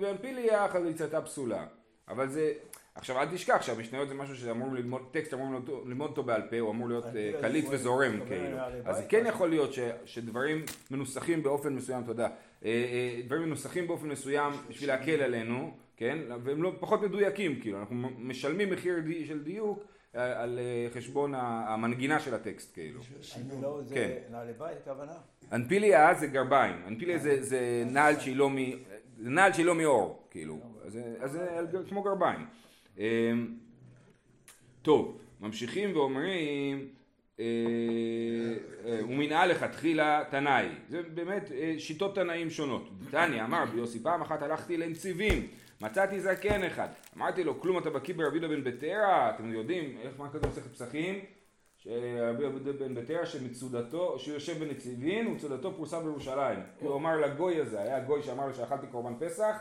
באמפיליה 0.00 0.68
חליצתה 0.68 1.20
פסולה. 1.20 1.66
אבל 2.08 2.28
זה, 2.28 2.52
עכשיו 2.94 3.20
אל 3.20 3.26
תשכח 3.26 3.62
שהמשניות 3.62 4.08
זה 4.08 4.14
משהו 4.14 4.36
שאמורים 4.36 4.74
ללמוד, 4.74 5.02
טקסט 5.10 5.34
אמורים 5.34 5.64
ללמוד 5.86 6.10
אותו 6.10 6.22
בעל 6.22 6.42
פה, 6.50 6.58
הוא 6.58 6.70
אמור 6.70 6.88
להיות 6.88 7.06
אה, 7.16 7.32
קליט 7.40 7.64
וזורם 7.70 8.20
כאילו. 8.28 8.58
אז 8.84 8.96
זה 8.96 9.02
כן 9.08 9.24
יכול 9.26 9.48
להיות 9.48 9.70
שדברים 10.04 10.64
מנוסחים 10.90 11.42
באופן 11.42 11.72
מסוים, 11.72 12.04
תודה, 12.04 12.24
אה, 12.24 12.30
אה, 12.64 13.20
דברים 13.26 13.42
מנוסחים 13.42 13.86
באופן 13.86 14.08
מסוים 14.08 14.52
בשביל 14.68 14.88
להקל 14.88 15.22
עלינו, 15.22 15.70
כן, 15.96 16.18
והם 16.44 16.62
לא 16.62 16.72
פחות 16.80 17.02
מדויקים 17.02 17.60
כאילו, 17.60 17.78
אנחנו 17.78 17.96
משלמים 18.18 18.70
מחיר 18.70 18.96
של 19.24 19.42
דיוק 19.42 19.84
על 20.14 20.58
חשבון 20.94 21.34
המנגינה 21.36 22.20
של 22.20 22.34
הטקסט 22.34 22.74
כאילו. 22.74 23.00
לא, 23.62 23.80
זה 23.84 24.18
נעלי 24.30 24.52
בית 24.52 24.76
הכוונה? 24.86 25.12
אנפיליה 25.52 26.14
זה 26.14 26.26
גרביים, 26.26 26.76
אנפיליה 26.86 27.18
זה, 27.18 27.42
זה 27.42 27.84
נעל 27.86 28.20
שהיא 28.20 28.36
לא, 28.36 28.50
מ, 28.50 28.56
זה 29.18 29.30
נעל 29.30 29.52
שהיא 29.52 29.66
לא 29.66 29.74
מאור, 29.74 30.28
כאילו, 30.30 30.58
אז, 30.84 30.98
אז 31.20 31.32
זה 31.70 31.78
כמו 31.88 32.02
גרביים. 32.02 32.46
אמ, 32.98 33.56
טוב, 34.82 35.18
ממשיכים 35.40 35.96
ואומרים, 35.96 36.88
אה, 37.40 37.44
אה, 38.86 39.04
ומנהל 39.04 39.50
לכתחילה 39.50 40.22
תנאי, 40.30 40.68
זה 40.88 41.02
באמת 41.14 41.52
אה, 41.52 41.74
שיטות 41.78 42.14
תנאים 42.14 42.50
שונות. 42.50 42.88
דתניא 42.98 43.44
אמר 43.44 43.64
ביוסי 43.64 44.02
פעם 44.02 44.22
אחת 44.22 44.42
הלכתי 44.42 44.76
לנציבים 44.76 45.48
מצאתי 45.80 46.20
זקן 46.20 46.64
אחד, 46.64 46.88
אמרתי 47.16 47.44
לו 47.44 47.60
כלום 47.60 47.78
אתה 47.78 47.90
בקיא 47.90 48.14
ברבי 48.14 48.38
יהודה 48.38 48.48
בן 48.48 48.64
בטרה, 48.64 49.34
אתם 49.34 49.52
יודעים 49.52 49.96
איך 50.02 50.20
מה 50.20 50.28
כתוב 50.28 50.50
מסכת 50.50 50.72
פסחים? 50.72 51.24
רבי 52.20 52.44
עבודה 52.44 52.72
בן 52.72 52.94
בתרא 52.94 53.24
שמצודתו, 53.24 54.18
שהוא 54.18 54.34
יושב 54.34 54.64
בנציבין 54.64 55.26
ומצודתו 55.26 55.76
פורסם 55.76 56.02
בירושלים. 56.02 56.58
הוא 56.80 56.96
אמר 56.96 57.20
לגוי 57.20 57.60
הזה, 57.60 57.80
היה 57.80 58.00
גוי 58.00 58.22
שאמר 58.22 58.46
לו 58.46 58.54
שאכלתי 58.54 58.86
קורבן 58.86 59.14
פסח, 59.18 59.56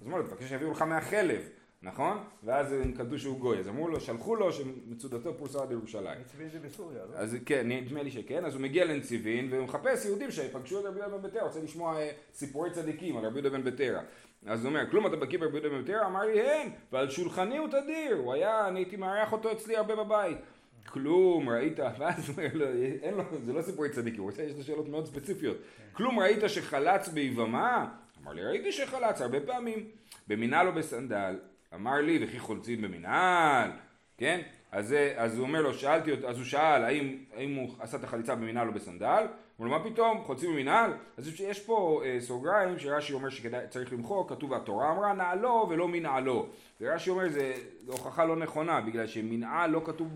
אז 0.00 0.06
אמר 0.06 0.16
לו, 0.16 0.26
תבקש 0.26 0.44
שיביאו 0.44 0.70
לך 0.70 0.82
מהחלב. 0.82 1.48
נכון? 1.82 2.18
ואז 2.44 2.72
הם 2.72 2.92
קלטו 2.92 3.18
שהוא 3.18 3.38
גוי, 3.38 3.58
אז 3.58 3.68
אמרו 3.68 3.88
לו, 3.88 4.00
שלחו 4.00 4.36
לו 4.36 4.52
שמצודתו 4.52 5.34
פורסה 5.34 5.62
עד 5.62 5.70
ירושלים. 5.70 6.20
נציבין 6.20 6.48
זה 6.48 6.58
בסוריה, 6.58 6.98
לא? 7.12 7.14
אז 7.14 7.36
כן, 7.46 7.68
נדמה 7.68 8.02
לי 8.02 8.10
שכן, 8.10 8.44
אז 8.44 8.54
הוא 8.54 8.62
מגיע 8.62 8.84
לנציבין 8.84 9.48
והוא 9.52 9.64
מחפש 9.64 10.04
יהודים 10.04 10.30
שיפגשו 10.30 10.80
את 10.80 10.84
רבי 10.84 11.00
יהודה 11.00 11.18
בן 11.18 11.28
בתרא, 11.28 11.42
רוצה 11.42 11.60
לשמוע 11.60 11.96
אה, 11.96 12.10
סיפורי 12.34 12.70
צדיקים 12.70 13.16
על 13.16 13.24
רבי 13.24 13.34
יהודה 13.34 13.50
בן 13.50 13.64
בתרא. 13.64 14.00
אז 14.46 14.64
הוא 14.64 14.68
אומר, 14.68 14.90
כלום 14.90 15.06
אתה 15.06 15.16
בקיא 15.16 15.38
ברבי 15.38 15.58
יהודה 15.58 15.68
בן 15.68 15.82
בתרא? 15.82 16.06
אמר 16.06 16.20
לי, 16.20 16.40
הן, 16.40 16.68
ועל 16.92 17.10
שולחני 17.10 17.58
הוא 17.58 17.68
תדיר, 17.68 18.16
הוא 18.16 18.32
היה, 18.32 18.68
אני 18.68 18.80
הייתי 18.80 18.96
מארח 18.96 19.32
אותו 19.32 19.52
אצלי 19.52 19.76
הרבה 19.76 19.96
בבית. 19.96 20.38
כלום 20.86 21.48
ראית, 21.48 21.78
ואז 21.98 22.30
אומר 22.30 22.48
לו, 22.54 22.66
אין 23.02 23.14
לו, 23.14 23.24
זה 23.44 23.52
לא 23.52 23.62
סיפורי 23.62 23.90
צדיקים, 23.90 24.20
הוא 24.20 24.30
רוצה, 24.30 24.42
יש 24.42 24.56
לו 24.56 24.62
שאלות 24.62 24.88
מאוד 24.88 25.06
ספציפיות. 25.06 25.56
כלום 25.92 26.20
ראית 26.20 26.40
שחלץ 26.46 27.08
ביבמה? 27.08 27.88
אמר 28.22 28.32
לי, 28.32 28.44
ראיתי 28.44 28.72
שחלץ 28.72 29.20
הרבה 29.20 29.40
פעמים. 29.40 29.88
במנהל 30.28 30.66
או 30.66 30.72
בסנדל, 30.72 31.38
אמר 31.74 32.00
לי 32.00 32.18
וכי 32.24 32.38
חולצים 32.38 32.82
במנהל, 32.82 33.70
כן? 34.16 34.40
אז, 34.72 34.94
אז 35.16 35.38
הוא 35.38 35.46
אומר 35.46 35.62
לו, 35.62 35.74
שאלתי 35.74 36.12
אותו, 36.12 36.28
אז 36.28 36.36
הוא 36.36 36.44
שאל 36.44 36.84
האם, 36.84 37.18
האם 37.34 37.54
הוא 37.54 37.74
עשה 37.80 37.96
את 37.96 38.04
החליצה 38.04 38.34
במנהל 38.34 38.68
או 38.68 38.72
בסנדל, 38.72 39.26
הוא 39.56 39.66
אומר 39.66 39.78
מה 39.78 39.84
פתאום, 39.84 40.24
חולצים 40.24 40.50
במנהל? 40.50 40.92
אז 41.16 41.40
יש 41.40 41.60
פה 41.60 42.02
אה, 42.04 42.16
סוגריים 42.20 42.78
שרש"י 42.78 43.12
אומר 43.12 43.28
שצריך 43.28 43.92
למחוק, 43.92 44.30
כתוב 44.30 44.54
התורה 44.54 44.92
אמרה 44.92 45.12
נעלו 45.12 45.66
ולא 45.70 45.88
מנעלו, 45.88 46.46
ורש"י 46.80 47.10
אומר 47.10 47.28
זה 47.28 47.54
הוכחה 47.86 48.24
לא 48.24 48.36
נכונה, 48.36 48.80
בגלל 48.80 49.06
שמנעל 49.06 49.70
לא 49.70 49.82
כתוב, 49.84 50.08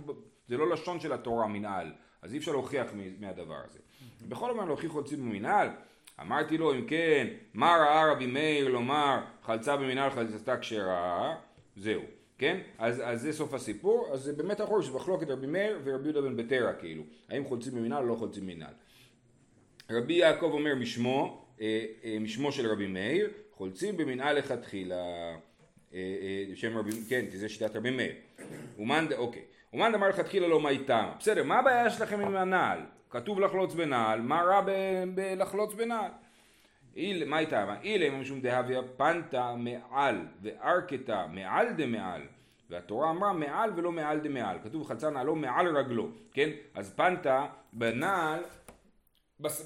זה 0.48 0.56
לא 0.56 0.70
לשון 0.70 1.00
של 1.00 1.12
התורה 1.12 1.46
מנעל, 1.46 1.92
אז 2.22 2.32
אי 2.32 2.38
אפשר 2.38 2.52
להוכיח 2.52 2.86
מהדבר 3.20 3.58
הזה. 3.64 3.78
בכל 4.28 4.50
אופן 4.50 4.66
להוכיח 4.66 4.92
חולצים 4.92 5.30
במנהל, 5.30 5.68
אמרתי 6.22 6.58
לו 6.58 6.74
אם 6.74 6.86
כן, 6.86 7.26
מה 7.54 7.66
ראה 7.66 8.12
רבי 8.12 8.26
מאיר 8.26 8.68
לומר 8.68 9.20
חלצה 9.42 9.76
במנהל 9.76 10.10
חלצתה 10.10 10.56
כשרה, 10.56 11.34
זהו, 11.76 12.02
כן? 12.38 12.60
אז, 12.78 13.02
אז 13.04 13.22
זה 13.22 13.32
סוף 13.32 13.54
הסיפור, 13.54 14.08
אז 14.12 14.20
זה 14.20 14.32
באמת 14.32 14.60
אנחנו 14.60 14.82
שזה 14.82 14.92
מחלוקת 14.92 15.30
רבי 15.30 15.46
מאיר 15.46 15.78
ורבי 15.84 16.04
יהודה 16.04 16.20
בן 16.20 16.36
בטרה 16.36 16.72
כאילו, 16.72 17.02
האם 17.28 17.44
חולצים 17.44 17.74
במנהל 17.74 18.02
או 18.02 18.08
לא 18.08 18.14
חולצים 18.14 18.46
במנהל. 18.46 18.74
רבי 19.90 20.14
יעקב 20.14 20.50
אומר 20.52 20.74
משמו, 20.74 21.46
אה, 21.60 21.84
אה, 22.04 22.16
משמו 22.20 22.52
של 22.52 22.70
רבי 22.70 22.86
מאיר, 22.86 23.30
חולצים 23.52 23.96
במנהל 23.96 24.38
לכתחילה, 24.38 24.94
אה, 24.96 25.34
אה, 25.94 26.56
שם 26.56 26.78
רבי, 26.78 26.90
כן, 27.08 27.24
כי 27.30 27.38
זה 27.38 27.48
שיטת 27.48 27.76
רבי 27.76 27.90
מאיר. 27.90 28.12
אומן, 28.78 29.06
אוקיי. 29.16 29.42
אומן 29.72 29.92
דאמר 29.92 30.08
לכתחילה 30.08 30.48
לא 30.48 30.60
מה 30.60 30.68
איתם. 30.68 31.08
בסדר, 31.18 31.44
מה 31.44 31.58
הבעיה 31.58 31.90
שלכם 31.90 32.20
עם 32.20 32.36
הנעל? 32.36 32.78
כתוב 33.12 33.40
לחלוץ 33.40 33.74
בנעל, 33.74 34.20
מה 34.20 34.42
רע 34.42 34.60
בלחלוץ 35.14 35.74
בנעל? 35.74 36.10
איל, 36.96 37.24
מה 37.24 37.36
הייתה? 37.36 37.74
אילה 37.82 38.10
משום 38.10 38.40
דהביה 38.40 38.80
פנתה 38.96 39.54
מעל 39.56 40.26
וארקתה 40.42 41.26
מעל 41.26 41.72
דמעל 41.72 42.22
והתורה 42.70 43.10
אמרה 43.10 43.32
מעל 43.32 43.70
ולא 43.76 43.92
מעל 43.92 44.20
דמעל 44.20 44.58
כתוב 44.64 44.86
חלצה 44.86 45.10
נעלו 45.10 45.36
מעל 45.36 45.76
רגלו 45.76 46.08
כן 46.32 46.50
אז 46.74 46.92
פנתא 46.96 47.46
בנעל. 47.72 48.40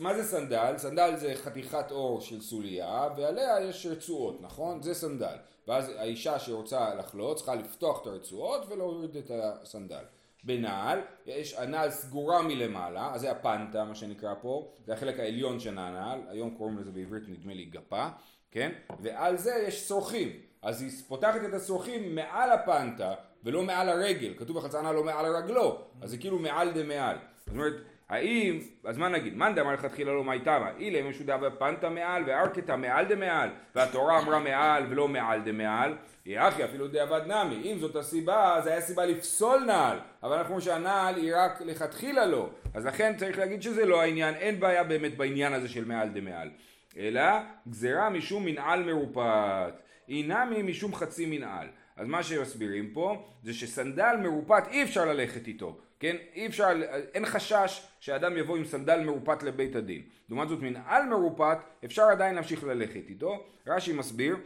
מה 0.00 0.14
זה 0.14 0.24
סנדל? 0.24 0.74
סנדל 0.76 1.16
זה 1.16 1.34
חתיכת 1.34 1.90
עור 1.90 2.20
של 2.20 2.40
סוליה 2.40 3.08
ועליה 3.16 3.60
יש 3.60 3.86
רצועות 3.86 4.42
נכון? 4.42 4.82
זה 4.82 4.94
סנדל 4.94 5.36
ואז 5.68 5.92
האישה 5.96 6.38
שרוצה 6.38 6.94
לחלוץ 6.94 7.36
צריכה 7.36 7.54
לפתוח 7.54 8.02
את 8.02 8.06
הרצועות 8.06 8.66
ולהוריד 8.68 9.16
את 9.16 9.30
הסנדל 9.34 10.04
בנעל, 10.46 11.00
יש 11.26 11.54
הנעל 11.54 11.90
סגורה 11.90 12.42
מלמעלה, 12.42 13.10
אז 13.14 13.20
זה 13.20 13.30
הפנתא 13.30 13.84
מה 13.84 13.94
שנקרא 13.94 14.34
פה, 14.42 14.72
זה 14.84 14.92
החלק 14.92 15.20
העליון 15.20 15.60
של 15.60 15.78
הנעל, 15.78 16.20
היום 16.28 16.50
קוראים 16.50 16.78
לזה 16.78 16.90
בעברית 16.90 17.28
נדמה 17.28 17.54
לי 17.54 17.64
גפה, 17.64 18.08
כן? 18.50 18.72
ועל 19.00 19.36
זה 19.36 19.52
יש 19.66 19.88
שרוכים, 19.88 20.32
אז 20.62 20.82
היא 20.82 20.90
פותחת 21.08 21.40
את 21.48 21.54
השרוכים 21.54 22.14
מעל 22.14 22.52
הפנטה 22.52 23.14
ולא 23.44 23.62
מעל 23.62 23.88
הרגל, 23.88 24.34
כתוב 24.36 24.58
בחצנה 24.58 24.92
לא 24.92 25.04
מעל 25.04 25.24
הרגלו, 25.24 25.78
אז 26.00 26.10
זה 26.10 26.18
כאילו 26.18 26.38
מעל 26.38 26.72
דמעל. 26.72 27.16
זאת 27.36 27.48
אומרת, 27.48 27.74
האם, 28.08 28.58
אז 28.84 28.98
מה 28.98 29.08
נגיד, 29.08 29.36
מאן 29.36 29.54
דאמר 29.54 29.72
לכתחילה 29.72 30.12
לא 30.12 30.24
מאי 30.24 30.38
תמה, 30.40 30.70
אילה 30.78 31.00
אם 31.00 31.10
משהו 31.10 31.24
דאבה 31.24 31.50
פנטה 31.50 31.88
מעל 31.88 32.22
וארקתה 32.26 32.76
מעל 32.76 33.04
דמעל, 33.04 33.48
והתורה 33.74 34.18
אמרה 34.18 34.38
מעל 34.38 34.86
ולא 34.90 35.08
מעל 35.08 35.40
דמעל, 35.40 35.96
יחי 36.26 36.64
אפילו 36.64 36.88
דאבד 36.88 37.20
נמי, 37.26 37.72
אם 37.72 37.78
זאת 37.78 37.96
הסיבה, 37.96 38.60
זה 38.64 38.70
היה 38.70 38.80
סיבה 38.80 39.06
לפסול 39.06 39.64
נעל, 39.66 39.98
אבל 40.22 40.36
אנחנו 40.36 40.54
אומרים 40.54 40.64
שהנעל 40.64 41.14
היא 41.14 41.32
רק 41.36 41.60
לכתחילה 41.60 42.26
לא, 42.26 42.50
אז 42.74 42.86
לכן 42.86 43.16
צריך 43.16 43.38
להגיד 43.38 43.62
שזה 43.62 43.86
לא 43.86 44.02
העניין, 44.02 44.34
אין 44.34 44.60
בעיה 44.60 44.84
באמת 44.84 45.16
בעניין 45.16 45.52
הזה 45.52 45.68
של 45.68 45.84
מעל 45.84 46.08
דמעל, 46.08 46.50
אלא 46.98 47.22
גזירה 47.68 48.10
משום 48.10 48.44
מנעל 48.44 48.82
מרופט, 48.82 49.82
היא 50.06 50.28
נמי 50.28 50.62
משום 50.62 50.94
חצי 50.94 51.26
מנעל. 51.26 51.66
אז 51.96 52.06
מה 52.06 52.22
שמסבירים 52.22 52.90
פה 52.92 53.24
זה 53.42 53.54
שסנדל 53.54 54.16
מרופט 54.22 54.68
אי 54.68 54.82
אפשר 54.82 55.04
ללכת 55.04 55.46
איתו, 55.46 55.76
כן? 56.00 56.16
אי 56.34 56.46
אפשר, 56.46 56.68
אין 57.14 57.26
חשש 57.26 57.86
שאדם 58.00 58.36
יבוא 58.36 58.56
עם 58.56 58.64
סנדל 58.64 59.00
מרופט 59.00 59.42
לבית 59.42 59.76
הדין. 59.76 60.02
לעומת 60.28 60.48
זאת 60.48 60.62
מנעל 60.62 61.06
מרופט 61.06 61.58
אפשר 61.84 62.02
עדיין 62.02 62.34
להמשיך 62.34 62.64
ללכת 62.64 63.08
איתו. 63.08 63.44
רש"י 63.66 63.92
מסביר 63.92 64.36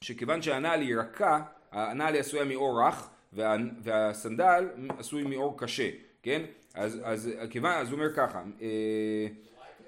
שכיוון 0.00 0.42
שהנעל 0.42 0.80
היא 0.80 0.96
רכה, 0.96 1.42
הנעל 1.72 2.14
היא 2.14 2.20
עשויה 2.20 2.44
מאור 2.44 2.82
רך 2.82 3.10
וה, 3.32 3.56
והסנדל 3.82 4.68
עשוי 4.98 5.22
מאור 5.22 5.58
קשה, 5.58 5.90
כן? 6.22 6.42
אז, 6.74 7.00
אז, 7.04 7.30
כיוון, 7.50 7.72
אז 7.72 7.90
הוא 7.90 7.98
אומר 7.98 8.14
ככה, 8.14 8.42
אה, 8.62 9.26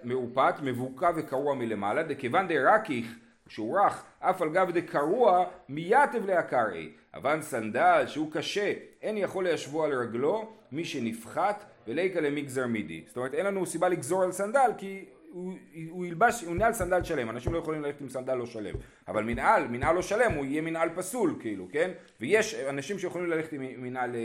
מרופט, 0.05 0.55
מבוקע 0.63 1.11
וקרוע 1.17 1.55
מלמעלה, 1.55 2.03
דכיוון 2.03 2.49
דרקיך 2.49 3.07
שהוא 3.49 3.81
רך, 3.81 4.05
אף 4.23 4.43
על 4.43 4.49
גב 4.49 4.71
דקרוע 4.71 5.45
מייתב 5.69 6.27
להקראי. 6.27 6.89
אבל 7.15 7.41
סנדל 7.41 8.05
שהוא 8.07 8.33
קשה, 8.33 8.73
אין 9.03 9.17
יכול 9.17 9.45
להשוו 9.45 9.85
על 9.85 9.93
רגלו 9.93 10.53
מי 10.73 10.85
שנפחת 10.85 11.65
וליקה 11.87 12.21
למגזר 12.21 12.67
מידי. 12.67 13.03
זאת 13.07 13.17
אומרת 13.17 13.35
אין 13.35 13.47
לנו 13.47 13.67
סיבה 13.67 13.89
לגזור 13.89 14.23
על 14.23 14.33
סנדל 14.33 14.71
כי 14.79 15.05
הוא, 15.33 15.53
הוא 15.91 16.07
ילבש, 16.07 16.45
הוא 16.45 16.57
נעל 16.57 16.73
סנדל 16.73 17.03
שלם, 17.03 17.31
אנשים 17.31 17.53
לא 17.53 17.59
יכולים 17.59 17.83
ללכת 17.83 18.01
עם 18.01 18.09
סנדל 18.09 18.35
לא 18.35 18.47
שלם, 18.47 18.75
אבל 19.09 19.25
מנעל, 19.25 19.69
מנעל 19.69 19.95
לא 19.95 20.03
שלם 20.03 20.33
הוא 20.33 20.45
יהיה 20.45 20.63
מנעל 20.63 20.89
פסול 20.95 21.37
כאילו, 21.41 21.69
כן? 21.73 21.91
ויש 22.21 22.55
אנשים 22.55 22.99
שיכולים 22.99 23.31
ללכת 23.31 23.53
עם 23.53 23.63
מנעל 23.77 24.15
אה, 24.15 24.21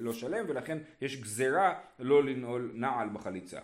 לא 0.00 0.12
שלם 0.12 0.44
ולכן 0.48 0.78
יש 1.02 1.20
גזרה 1.20 1.74
לא 1.98 2.24
לנעול 2.24 2.70
נעל 2.74 3.08
בחליצה. 3.12 3.58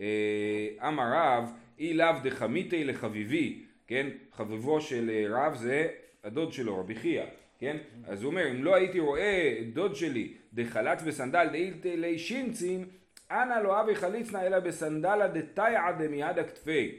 אה, 0.00 0.88
אמר 0.88 1.12
רב, 1.12 1.52
אי 1.78 1.94
לאו 1.94 2.12
דחמיתי 2.22 2.84
לחביבי, 2.84 3.64
כן? 3.88 4.06
חביבו 4.36 4.80
של 4.80 5.10
אה, 5.10 5.24
רב 5.30 5.54
זה 5.56 5.88
הדוד 6.24 6.52
שלו, 6.52 6.80
רבי 6.80 6.94
חייא, 6.94 7.24
כן? 7.58 7.76
אז 8.06 8.22
הוא 8.22 8.30
אומר, 8.30 8.50
אם 8.50 8.64
לא 8.64 8.74
הייתי 8.74 9.00
רואה 9.00 9.58
דוד 9.72 9.96
שלי 9.96 10.34
דחלץ 10.54 11.00
וסנדל 11.04 11.48
דאילתי 11.52 11.96
לי 11.96 12.18
שינצין 12.18 12.84
אנא 13.30 13.54
לא 13.62 13.80
אבי 13.80 13.94
חליצנא 13.94 14.38
אלא 14.38 14.60
בסנדלה 14.60 15.28
דתיעא 15.28 15.92
דמיד 15.92 16.38
הכתפי. 16.38 16.94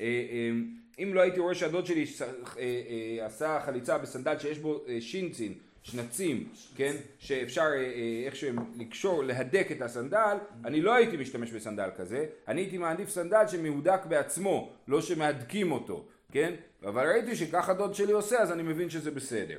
אה, 0.00 0.04
אה, 0.04 0.50
אם 1.02 1.14
לא 1.14 1.20
הייתי 1.20 1.40
רואה 1.40 1.54
שהדוד 1.54 1.86
שלי 1.86 2.06
עשה 3.20 3.60
חליצה 3.60 3.98
בסנדל 3.98 4.38
שיש 4.38 4.58
בו 4.58 4.84
שינצין, 5.00 5.54
שנצים, 5.82 6.48
כן, 6.76 6.96
שאפשר 7.18 7.68
איכשהו 8.26 8.50
לקשור, 8.78 9.24
להדק 9.24 9.68
את 9.72 9.82
הסנדל, 9.82 10.36
אני 10.64 10.80
לא 10.80 10.94
הייתי 10.94 11.16
משתמש 11.16 11.50
בסנדל 11.50 11.88
כזה, 11.96 12.26
אני 12.48 12.60
הייתי 12.60 12.78
מעדיף 12.78 13.08
סנדל 13.08 13.48
שמהודק 13.48 14.00
בעצמו, 14.08 14.72
לא 14.88 15.00
שמהדקים 15.00 15.72
אותו, 15.72 16.06
כן, 16.32 16.54
אבל 16.84 17.08
ראיתי 17.08 17.36
שככה 17.36 17.74
דוד 17.74 17.94
שלי 17.94 18.12
עושה 18.12 18.38
אז 18.38 18.52
אני 18.52 18.62
מבין 18.62 18.90
שזה 18.90 19.10
בסדר. 19.10 19.58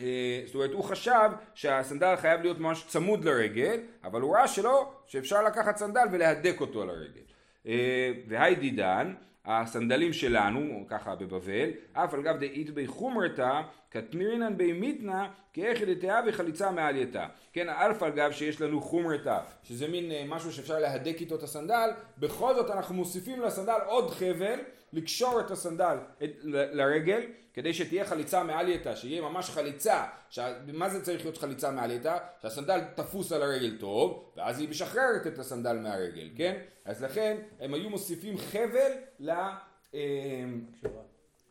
אה, 0.00 0.42
זאת 0.46 0.54
אומרת 0.54 0.70
הוא 0.70 0.84
חשב 0.84 1.30
שהסנדל 1.54 2.16
חייב 2.16 2.40
להיות 2.40 2.58
ממש 2.58 2.84
צמוד 2.88 3.24
לרגל 3.24 3.80
אבל 4.04 4.20
הוא 4.20 4.36
ראה 4.36 4.48
שלא 4.48 4.92
שאפשר 5.06 5.42
לקחת 5.42 5.76
סנדל 5.76 6.06
ולהדק 6.12 6.60
אותו 6.60 6.82
על 6.82 6.90
הרגל 6.90 7.20
אה, 7.66 8.12
והי 8.28 8.54
דידן 8.54 9.14
הסנדלים 9.44 10.12
שלנו 10.12 10.86
ככה 10.88 11.14
בבבל 11.14 11.70
אף 11.92 12.14
על 12.14 12.22
גב 12.22 12.38
דאית 12.38 12.70
בי 12.70 12.86
חומרתא 12.86 13.60
כתמירינן 13.90 14.56
בי 14.56 14.72
מיתנא 14.72 15.26
כאיכא 15.52 15.84
דתאה 15.84 16.20
וחליצה 16.26 16.70
מעל 16.70 16.96
יתה 16.96 17.26
כן 17.52 17.68
אלף 17.68 18.02
על 18.02 18.10
גב 18.10 18.32
שיש 18.32 18.60
לנו 18.60 18.80
חומרתא 18.80 19.38
שזה 19.62 19.88
מין 19.88 20.12
אה, 20.12 20.24
משהו 20.28 20.52
שאפשר 20.52 20.78
להדק 20.78 21.16
איתו 21.20 21.34
את 21.34 21.42
הסנדל 21.42 21.90
בכל 22.18 22.54
זאת 22.54 22.70
אנחנו 22.70 22.94
מוסיפים 22.94 23.40
לסנדל 23.40 23.78
עוד 23.86 24.10
חבל 24.10 24.58
לקשור 24.92 25.40
את 25.40 25.50
הסנדל 25.50 25.96
את, 26.24 26.30
לרגל 26.44 27.20
כדי 27.54 27.74
שתהיה 27.74 28.04
חליצה 28.04 28.42
מעלייתה, 28.42 28.96
שיהיה 28.96 29.22
ממש 29.22 29.50
חליצה, 29.50 30.04
ש... 30.30 30.38
מה 30.72 30.88
זה 30.88 31.04
צריך 31.04 31.24
להיות 31.24 31.38
חליצה 31.38 31.70
מעלייתה? 31.70 32.18
שהסנדל 32.42 32.80
תפוס 32.94 33.32
על 33.32 33.42
הרגל 33.42 33.76
טוב, 33.80 34.32
ואז 34.36 34.60
היא 34.60 34.68
משחררת 34.68 35.26
את 35.26 35.38
הסנדל 35.38 35.76
מהרגל, 35.76 36.28
כן? 36.36 36.58
אז 36.84 37.02
לכן 37.02 37.36
הם 37.60 37.74
היו 37.74 37.90
מוסיפים 37.90 38.38
חבל 38.38 38.92
ל... 39.20 39.32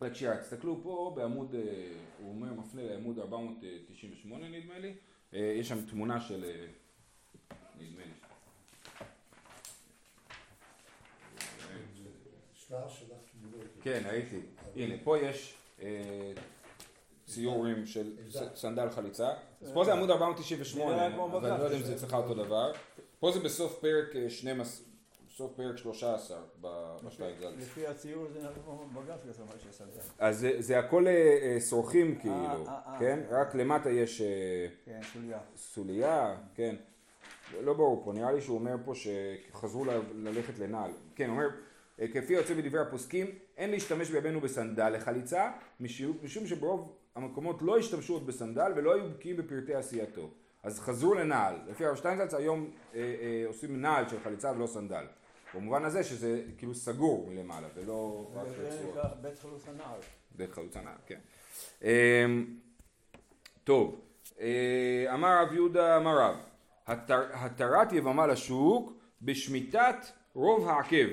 רק 0.01 0.13
שנייה, 0.13 0.38
תסתכלו 0.38 0.80
פה 0.84 1.13
בעמוד, 1.16 1.56
אה, 1.56 1.62
הוא 2.20 2.30
אומר, 2.30 2.54
מפנה 2.54 2.84
לעמוד 2.84 3.20
498 3.20 4.50
נדמה 4.50 4.80
לי, 4.80 4.94
אה, 5.34 5.39
יש 5.39 5.70
שם 5.70 5.86
תמונה 5.86 6.22
של, 6.22 6.44
אה, 6.44 6.66
נדמה 7.80 8.01
לי. 8.06 8.12
כן, 13.82 14.04
הייתי. 14.06 14.39
הנה, 14.75 14.96
פה 15.04 15.18
יש 15.18 15.54
ציורים 17.25 17.86
של 17.86 18.16
סנדל 18.56 18.89
חליצה. 18.89 19.30
אז 19.62 19.72
פה 19.74 19.86
זה 19.86 19.94
עמוד 19.94 20.12
498, 20.12 20.96
אבל 20.96 21.51
אני 21.51 21.60
לא 21.60 21.63
יודע 21.63 21.77
אם 21.77 21.84
זה 21.84 21.96
אצלך 21.96 22.13
אותו 22.13 22.34
דבר. 22.34 22.72
פה 23.20 23.32
זה 23.32 23.39
בסוף 23.39 23.80
פרק 23.80 24.30
12, 24.30 24.87
סוף 25.38 25.51
פרק 25.56 25.77
13 25.77 26.38
בשטייגז. 27.03 27.53
לפי 27.58 27.88
הציור 27.88 28.27
זה 28.34 28.39
בגף 28.94 29.36
של 29.63 29.72
סנדל. 29.72 30.00
אז 30.20 30.48
זה 30.60 30.79
הכל 30.79 31.06
שורכים 31.70 32.20
כאילו, 32.20 32.65
כן? 33.00 33.20
רק 33.29 33.56
למטה 33.56 33.89
יש 33.89 34.22
כן, 34.86 35.00
סוליה. 35.13 35.39
סוליה, 35.56 36.38
כן. 36.56 36.75
לא 37.62 37.74
ברור 37.74 38.01
פה, 38.06 38.13
נראה 38.13 38.32
לי 38.32 38.41
שהוא 38.41 38.58
אומר 38.58 38.75
פה 38.86 38.94
שחזרו 38.96 39.86
ללכת 40.13 40.60
לנעל. 40.60 40.91
כן, 41.15 41.29
הוא 41.29 41.38
אומר, 41.38 41.50
כפי 42.13 42.34
יוצא 42.34 42.53
בדברי 42.53 42.82
הפוסקים, 42.82 43.27
אין 43.58 43.72
להשתמש 43.72 44.10
בימינו 44.10 44.41
בסנדל 44.41 44.89
לחליצה, 44.89 45.51
משום 45.79 46.48
שברוב 46.48 46.96
המקומות 47.15 47.62
לא 47.62 47.77
השתמשו 47.77 48.13
עוד 48.13 48.27
בסנדל 48.27 48.72
ולא 48.75 48.94
היו 48.94 49.10
בקיאים 49.10 49.38
בפרטי 49.38 49.75
עשייתו. 49.75 50.29
אז 50.63 50.79
חזרו 50.79 51.13
לנעל. 51.13 51.56
לפי 51.67 51.86
הרב 51.86 51.96
שטיינזלץ 51.96 52.34
היום 52.34 52.70
אה, 52.96 53.00
אה, 53.00 53.44
עושים 53.48 53.82
נעל 53.82 54.10
של 54.10 54.20
חליצה 54.24 54.51
ולא 54.51 54.67
סנדל. 54.67 55.06
במובן 55.54 55.86
הזה 55.86 56.04
שזה 56.04 56.42
כאילו 56.58 56.75
סגור 56.75 57.27
מלמעלה 57.30 57.68
ולא 57.75 58.32
רק 58.36 58.48
רצועות. 58.58 58.96
בית 59.22 59.39
חלוץ 59.39 59.68
הנעל. 59.68 60.00
בית 60.36 60.51
חלוץ 60.51 60.77
הנעל, 60.77 60.98
כן. 61.06 61.20
אה, 61.84 62.25
טוב, 63.63 64.01
אה, 64.39 65.06
אמר 65.13 65.42
רב 65.42 65.54
יהודה 65.54 65.98
אמר 65.98 66.18
רב 66.22 66.36
התרת 67.34 67.94
יבמה 67.94 68.27
לשוק 68.27 68.94
בשמיטת 69.22 69.96
רוב 70.34 70.70
העקב. 70.70 71.08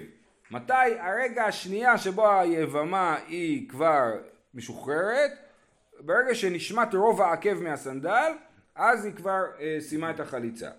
מתי 0.51 0.99
הרגע 0.99 1.45
השנייה 1.45 1.99
שבו 1.99 2.31
היבמה 2.31 3.17
היא 3.29 3.69
כבר 3.69 4.13
משוחררת? 4.55 5.31
ברגע 6.01 6.35
שנשמט 6.35 6.95
רוב 6.95 7.21
העקב 7.23 7.55
מהסנדל, 7.55 8.33
אז 8.75 9.05
היא 9.05 9.15
כבר 9.15 9.43
אה, 9.61 9.77
סיימה 9.81 10.11
את 10.11 10.21
החליצה. 10.21 10.71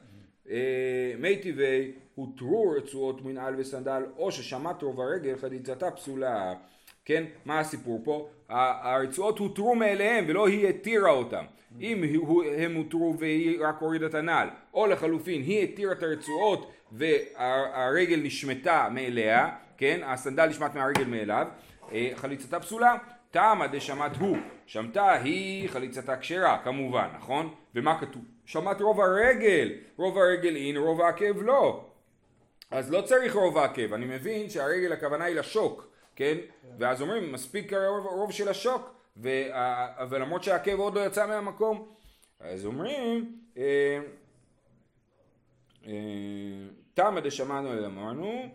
אה, 0.50 1.14
מי 1.20 1.42
טבעי 1.42 1.92
הותרו 2.16 2.74
רצועות 2.78 3.26
מנעל 3.26 3.56
וסנדל, 3.58 4.04
או 4.18 4.32
ששמט 4.32 4.82
רוב 4.84 5.02
הרגל 5.02 5.36
חליצתה 5.38 5.92
פסולה. 5.92 6.54
כן? 7.06 7.24
מה 7.46 7.60
הסיפור 7.60 8.02
פה? 8.04 8.30
הרצועות 8.50 9.40
הותרו 9.40 9.76
מאליהם 9.76 10.26
ולא 10.28 10.48
היא 10.48 10.68
התירה 10.68 11.10
אותם. 11.12 11.46
אם 11.82 12.04
הם 12.58 12.76
הותרו 12.76 13.16
והיא 13.20 13.58
רק 13.62 13.76
הורידה 13.80 14.06
את 14.06 14.14
הנעל, 14.14 14.48
או 14.74 14.88
לחלופין 14.88 15.42
היא 15.42 15.64
התירה 15.64 15.92
את 15.92 16.04
הרצועות 16.04 16.72
והרגל 16.92 18.20
נשמטה 18.24 18.88
מאליה, 18.92 19.50
כן? 19.78 20.00
הסנדל 20.04 20.46
נשמט 20.46 20.76
מהרגל 20.76 21.06
מאליו, 21.06 21.48
אה, 21.92 22.12
חליצתה 22.16 22.60
פסולה. 22.60 22.98
תמה 23.32 23.68
דשמט 23.68 24.18
הוא, 24.20 24.38
שמטה 24.66 25.14
היא 25.14 25.70
חליצתה 25.70 26.18
כשרה 26.18 26.58
כמובן, 26.64 27.08
נכון? 27.18 27.54
ומה 27.76 28.00
כתוב? 28.00 28.22
שמט 28.46 28.82
רוב 28.82 29.02
הרגל, 29.02 29.74
רוב 29.98 30.18
הרגל 30.18 30.56
אין, 30.56 30.78
רוב 30.78 31.02
העקב 31.02 31.42
לא. 31.42 31.86
אז 32.76 32.92
לא 32.92 33.02
צריך 33.02 33.36
רוב 33.36 33.58
העקב, 33.58 33.94
אני 33.94 34.06
מבין 34.06 34.50
שהרגל 34.50 34.94
הכוונה 34.94 35.26
היא 35.26 35.36
לשוק, 35.36 35.88
כן? 36.16 36.38
ואז 36.80 37.02
אומרים 37.02 37.32
מספיק 37.32 37.74
רוב, 37.74 38.06
רוב 38.06 38.32
של 38.32 38.48
השוק, 38.48 38.96
ולמרות 40.10 40.44
שהעקב 40.44 40.80
עוד 40.80 40.96
לא 40.96 41.06
יצא 41.06 41.28
מהמקום, 41.28 41.88
אז 42.40 42.66
אומרים 42.66 43.36
אה, 43.58 44.00
אה, 45.88 45.94
תמה 46.94 47.22
דשמענו 47.22 47.74
אל 47.74 47.86
אמרנו, 47.86 48.50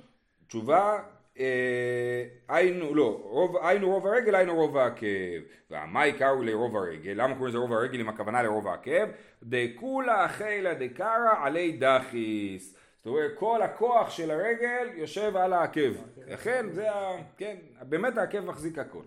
תשובה 0.46 0.98
אה, 1.38 2.24
היינו, 2.48 2.94
לא, 2.94 3.20
רוב, 3.22 3.56
היינו 3.56 3.90
רוב 3.90 4.06
הרגל, 4.06 4.34
היינו 4.34 4.54
רוב 4.54 4.76
העקב. 4.76 5.40
ומה 5.70 6.02
עיקרו 6.02 6.42
לרוב 6.42 6.76
הרגל? 6.76 7.12
למה 7.12 7.34
קוראים 7.34 7.48
לזה 7.48 7.58
רוב 7.58 7.72
הרגל 7.72 8.00
אם 8.00 8.08
הכוונה 8.08 8.42
לרוב 8.42 8.68
העקב? 8.68 9.06
דכולה 9.42 10.28
חילה 10.28 10.74
דקרא 10.74 11.30
עלי 11.42 11.72
דחיס. 11.80 12.79
זאת 13.04 13.06
אומרת, 13.06 13.30
כל 13.38 13.62
הכוח 13.62 14.10
של 14.10 14.30
הרגל 14.30 14.88
יושב 14.94 15.36
על 15.36 15.52
העקב. 15.52 15.92
לכן 16.26 16.66
זה, 16.72 16.92
ה, 16.92 17.16
כן, 17.36 17.56
באמת 17.82 18.18
העקב 18.18 18.40
מחזיק 18.40 18.78
הכל. 18.78 19.02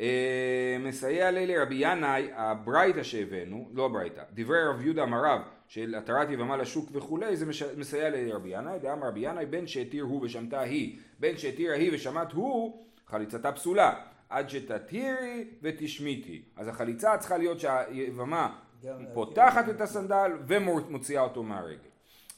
אה, 0.00 0.76
מסייע 0.80 1.30
לי 1.30 1.46
לרבי 1.46 1.74
ינאי, 1.78 2.28
הברייתא 2.34 3.02
שהבאנו, 3.02 3.68
לא 3.72 3.86
הברייתא, 3.86 4.22
דברי 4.32 4.64
רב 4.64 4.82
יהודה 4.82 5.02
אמריו 5.02 5.40
של 5.68 5.94
התרת 5.94 6.30
יבמה 6.30 6.56
לשוק 6.56 6.88
וכולי, 6.92 7.36
זה 7.36 7.46
מסייע 7.76 8.10
לרבי 8.10 8.48
ינאי, 8.48 8.78
דאמר 8.78 9.08
רבי 9.08 9.20
ינאי 9.20 9.46
בין 9.46 9.66
שהתיר 9.66 10.04
הוא 10.04 10.24
ושמתה 10.24 10.60
היא, 10.60 10.98
בין 11.18 11.36
שהתירה 11.36 11.74
היא 11.74 11.90
ושמת 11.94 12.32
הוא, 12.32 12.86
חליצתה 13.06 13.52
פסולה, 13.52 13.94
עד 14.28 14.50
שתתירי 14.50 15.44
ותשמיתי. 15.62 16.42
אז 16.56 16.68
החליצה 16.68 17.18
צריכה 17.18 17.36
להיות 17.36 17.60
שהיבמה 17.60 18.56
פותחת 19.14 19.68
את 19.68 19.80
הסנדל 19.80 20.32
ומוציאה 20.46 21.22
אותו 21.22 21.42
מהרגל. 21.42 21.89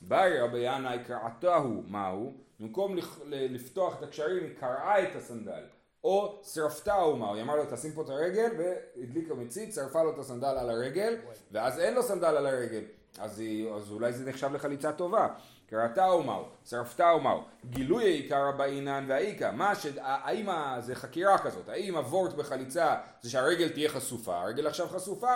באי 0.09 0.41
רבי 0.41 0.59
ינאי 0.59 0.99
קרעתהו, 1.07 1.83
מהו? 1.87 2.33
במקום 2.61 2.97
לפתוח 3.31 3.99
את 3.99 4.03
הקשרים 4.03 4.43
היא 4.43 4.55
קרעה 4.61 5.03
את 5.03 5.17
הסנדל. 5.17 5.63
או 6.05 6.41
שרפתה 6.45 6.95
אומה, 6.95 7.35
היא 7.35 7.43
אמרה 7.43 7.57
לו 7.57 7.63
תשים 7.71 7.93
פה 7.93 8.03
את 8.03 8.09
הרגל 8.09 8.51
והדליקה 8.59 9.35
מצית, 9.35 9.75
שרפה 9.75 10.03
לו 10.03 10.11
את 10.11 10.19
הסנדל 10.19 10.47
על 10.47 10.71
הרגל 10.71 11.17
ואז 11.53 11.79
אין 11.79 11.95
לו 11.95 12.03
סנדל 12.03 12.37
על 12.37 12.47
הרגל. 12.47 12.85
אז, 13.19 13.39
היא, 13.39 13.71
אז 13.71 13.91
אולי 13.91 14.13
זה 14.13 14.29
נחשב 14.29 14.53
לחליצה 14.53 14.93
טובה. 14.93 15.29
קראתה 15.67 16.07
אומהו, 16.07 16.45
שרפתה 16.65 17.11
אומהו, 17.11 17.43
גילוי 17.71 18.05
העיקר 18.05 18.53
בעינן 18.53 19.05
והאיכה, 19.09 19.51
מה 19.51 19.75
ש... 19.75 19.87
האם 20.01 20.49
זה 20.81 20.95
חקירה 20.95 21.39
כזאת, 21.39 21.69
האם 21.69 21.97
הוורט 21.97 22.33
בחליצה 22.33 22.97
זה 23.21 23.31
שהרגל 23.31 23.69
תהיה 23.69 23.89
חשופה, 23.89 24.41
הרגל 24.41 24.67
עכשיו 24.67 24.89
חשופה, 24.89 25.35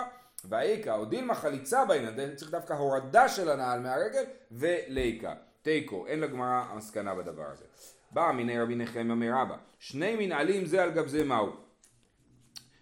והאיכה, 0.49 0.95
או 0.95 1.05
דילמה 1.05 1.35
חליצה 1.35 1.85
בעינן, 1.85 2.35
צריך 2.35 2.51
דווקא 2.51 2.73
הורדה 2.73 3.29
של 3.29 3.49
הנעל 3.49 3.79
מהרגל, 3.79 4.23
וליקה, 4.51 5.33
תיקו, 5.61 6.07
אין 6.07 6.19
לגמרא 6.19 6.63
המסקנה 6.71 7.15
בדבר 7.15 7.45
הזה. 7.45 7.65
בא 8.11 8.31
מיני 8.35 8.59
רבי 8.59 8.75
נחמיה 8.75 9.15
מרבא, 9.15 9.55
שני 9.79 10.15
מנהלים 10.15 10.65
זה 10.65 10.83
על 10.83 10.91
גב 10.91 11.07
זה 11.07 11.23
מהו. 11.23 11.55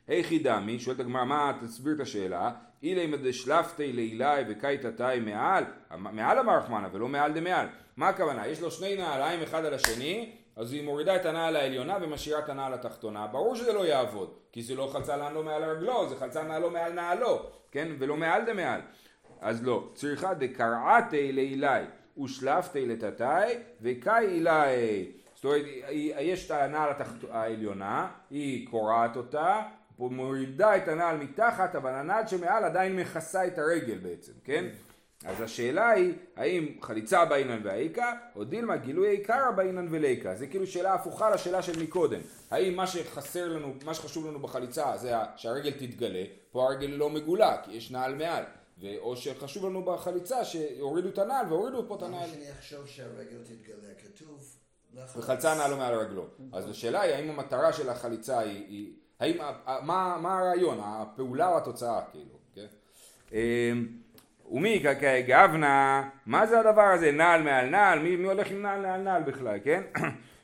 היכי 0.07 0.39
דמי, 0.39 0.79
שואלת 0.79 0.99
הגמרא, 0.99 1.23
מה 1.23 1.51
תסביר 1.61 1.95
את 1.95 1.99
השאלה? 1.99 2.51
אילי 2.83 3.17
דשלפתי 3.17 3.93
לילי 3.93 4.43
וקייטתי 4.49 5.19
מעל, 5.21 5.63
מעל 5.97 6.39
המרחמנה 6.39 6.89
ולא 6.91 7.07
מעל 7.07 7.33
דמעל. 7.33 7.67
מה 7.97 8.09
הכוונה? 8.09 8.47
יש 8.47 8.61
לו 8.61 8.71
שני 8.71 8.95
נעליים 8.95 9.41
אחד 9.41 9.65
על 9.65 9.73
השני, 9.73 10.35
אז 10.55 10.73
היא 10.73 10.85
מורידה 10.85 11.15
את 11.15 11.25
הנעל 11.25 11.55
העליונה 11.55 11.97
ומשאירה 12.01 12.39
את 12.39 12.49
הנעל 12.49 12.73
התחתונה. 12.73 13.27
ברור 13.27 13.55
שזה 13.55 13.73
לא 13.73 13.85
יעבוד, 13.85 14.33
כי 14.51 14.63
זה 14.63 14.75
לא 14.75 14.89
חלצה 14.93 15.17
נעלו 15.17 15.43
מעל 15.43 15.63
רגלו, 15.63 16.09
זה 16.09 16.15
חלצה 16.15 16.43
נעלו 16.43 16.69
מעל 16.69 16.93
נעלו, 16.93 17.45
כן? 17.71 17.87
ולא 17.99 18.17
מעל 18.17 18.45
דמעל. 18.45 18.81
אז 19.41 19.63
לא, 19.63 19.89
צריכה 19.93 20.33
דקרעתי 20.33 21.31
לילי 21.31 21.83
ושלפתי 22.23 22.85
לטאטאי 22.85 23.57
וקאי 23.81 24.25
אילי. 24.25 25.11
זאת 25.35 25.45
אומרת, 25.45 25.61
יש 26.19 26.45
את 26.45 26.51
הנעל 26.51 26.93
העליונה, 27.31 28.07
היא 28.29 28.67
קורעת 28.69 29.17
אותה, 29.17 29.61
מורידה 29.99 30.77
את 30.77 30.87
הנעל 30.87 31.17
מתחת, 31.17 31.75
אבל 31.75 31.91
הנעל 31.91 32.27
שמעל 32.27 32.63
עדיין 32.63 32.95
מכסה 32.95 33.47
את 33.47 33.57
הרגל 33.57 33.97
בעצם, 33.97 34.31
כן? 34.43 34.65
אז 35.23 35.41
השאלה 35.41 35.89
היא, 35.89 36.13
האם 36.35 36.77
חליצה 36.81 37.25
באינן 37.25 37.59
והאיקה, 37.63 38.13
או 38.35 38.43
דילמה 38.43 38.77
גילוי 38.77 39.09
עיקרא 39.09 39.51
באינן 39.51 39.87
וליקה. 39.91 40.35
זה 40.35 40.47
כאילו 40.47 40.67
שאלה 40.67 40.93
הפוכה 40.93 41.29
לשאלה 41.29 41.61
של 41.61 41.83
מקודם. 41.83 42.19
האם 42.51 42.75
מה 42.75 42.87
שחסר 42.87 43.47
לנו, 43.47 43.73
מה 43.85 43.93
שחשוב 43.93 44.27
לנו 44.27 44.39
בחליצה 44.39 44.97
זה 44.97 45.13
שהרגל 45.35 45.71
תתגלה, 45.71 46.23
פה 46.51 46.63
הרגל 46.63 46.87
לא 46.87 47.09
מגולה, 47.09 47.57
כי 47.63 47.71
יש 47.71 47.91
נעל 47.91 48.15
מעל. 48.15 48.43
או 48.97 49.15
שחשוב 49.15 49.65
לנו 49.65 49.83
בחליצה 49.85 50.45
שהורידו 50.45 51.09
את 51.09 51.17
הנעל 51.17 51.45
והורידו 51.49 51.87
פה 51.87 51.95
את 51.95 52.01
הנעל. 52.01 52.23
למה 52.23 52.33
שאני 52.33 52.51
אחשוב 52.51 52.87
שהרגל 52.87 53.37
תתגלה? 53.43 53.93
כתוב... 54.03 54.55
וחלצה 55.17 55.55
נעל 55.55 55.71
לא 55.71 55.77
מעל 55.77 55.93
רגלו. 55.93 56.25
אז 56.53 56.69
השאלה 56.69 57.01
היא 57.01 57.13
האם 57.13 57.29
המטרה 57.29 57.73
של 57.73 57.89
החליצה 57.89 58.39
היא... 58.39 58.93
האם, 59.19 59.37
מה, 59.67 60.17
מה 60.21 60.39
הרעיון, 60.39 60.79
הפעולה 60.83 61.47
או 61.47 61.57
התוצאה 61.57 62.01
כאילו, 62.11 62.37
כן? 62.53 62.67
ומי 64.51 64.83
כגבנה, 64.99 66.09
מה 66.25 66.47
זה 66.47 66.59
הדבר 66.59 66.81
הזה, 66.81 67.11
נעל 67.11 67.41
מעל 67.41 67.69
נעל, 67.69 67.99
מי, 67.99 68.15
מי 68.15 68.27
הולך 68.27 68.51
עם 68.51 68.61
נעל 68.61 68.81
מעל 68.81 69.01
נעל 69.01 69.23
בכלל, 69.23 69.59
כן? 69.63 69.81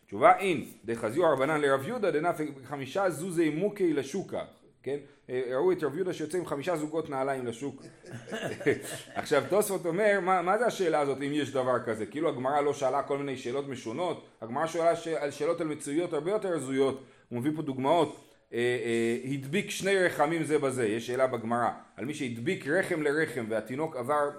תשובה 0.08 0.38
אין, 0.38 0.66
דחזיו 0.86 1.34
רבנן 1.34 1.62
לרב 1.62 1.88
יהודה 1.88 2.12
דנפק 2.12 2.46
חמישה 2.66 3.10
זוזי 3.10 3.50
מוקי 3.50 3.94
לשוקה, 3.94 4.42
כן? 4.84 4.98
ראו 5.30 5.72
את 5.72 5.84
רב 5.84 5.96
יהודה 5.96 6.14
שיוצא 6.14 6.38
עם 6.38 6.46
חמישה 6.46 6.76
זוגות 6.76 7.10
נעליים 7.10 7.46
לשוק. 7.46 7.84
עכשיו 9.16 9.44
תוספות 9.50 9.86
אומר, 9.86 10.20
מה, 10.22 10.42
מה 10.42 10.58
זה 10.58 10.66
השאלה 10.66 11.00
הזאת 11.00 11.18
אם 11.18 11.32
יש 11.34 11.52
דבר 11.52 11.80
כזה? 11.86 12.06
כאילו 12.06 12.30
הגמרא 12.30 12.62
לא 12.62 12.74
שאלה 12.74 13.04
כל 13.04 13.18
מיני 13.18 13.38
שאלות 13.38 13.68
משונות, 13.68 14.26
הגמרא 14.42 14.68
שאלה 14.68 14.94
על 15.20 15.32
שאלות 15.32 15.62
על 15.62 15.68
מצויות 15.68 16.14
הרבה 16.14 16.32
יותר 16.32 16.54
הזויות, 16.54 17.04
הוא 17.30 17.40
מביא 17.40 17.52
פה 17.56 17.62
דוגמאות. 17.62 18.31
אה, 18.54 18.60
אה, 18.60 19.32
הדביק 19.34 19.70
שני 19.70 19.98
רחמים 19.98 20.44
זה 20.44 20.60
בזה, 20.60 20.88
יש 20.88 21.08
שאלה 21.08 21.28
בגמרא, 21.28 21.70
על 21.98 22.06
מי 22.06 22.14
שהדביק 22.14 22.68
רחם 22.68 23.02
לרחם 23.02 23.46
והתינוק 23.50 23.96
עבר 23.96 24.30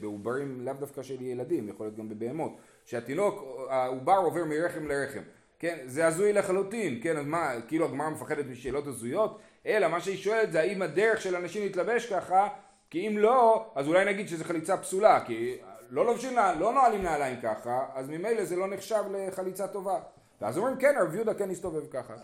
בעוברים 0.00 0.60
לאו 0.60 0.74
דווקא 0.74 1.02
של 1.02 1.22
ילדים, 1.22 1.68
יכול 1.68 1.86
להיות 1.86 1.96
גם 1.96 2.08
בבהמות, 2.08 2.56
שהתינוק, 2.84 3.44
העובר 3.68 4.16
עובר 4.16 4.44
מרחם 4.44 4.86
לרחם, 4.86 5.22
כן, 5.58 5.78
זה 5.86 6.06
הזוי 6.06 6.32
לחלוטין, 6.32 7.00
כן, 7.02 7.16
אז 7.16 7.26
מה, 7.26 7.52
כאילו 7.68 7.84
הגמרא 7.84 8.10
מפחדת 8.10 8.46
משאלות 8.46 8.86
הזויות, 8.86 9.38
אלא 9.66 9.88
מה 9.88 10.00
שהיא 10.00 10.16
שואלת 10.16 10.52
זה 10.52 10.60
האם 10.60 10.82
הדרך 10.82 11.20
של 11.20 11.36
אנשים 11.36 11.62
להתלבש 11.62 12.12
ככה, 12.12 12.48
כי 12.90 13.08
אם 13.08 13.18
לא, 13.18 13.70
אז 13.74 13.88
אולי 13.88 14.04
נגיד 14.04 14.28
שזו 14.28 14.44
חליצה 14.44 14.76
פסולה, 14.76 15.24
כי 15.26 15.56
לא 15.90 16.06
לובשים, 16.06 16.36
לא 16.58 16.72
נועלים 16.72 17.02
נעליים 17.02 17.40
ככה, 17.42 17.86
אז 17.94 18.08
ממילא 18.08 18.44
זה 18.44 18.56
לא 18.56 18.66
נחשב 18.68 19.02
לחליצה 19.12 19.68
טובה. 19.68 20.00
ואז 20.40 20.58
אומרים 20.58 20.76
כן, 20.76 20.94
רב 21.00 21.14
יהודה 21.14 21.34
כן 21.34 21.50
הסתובב 21.50 21.86
ככה. 21.90 22.14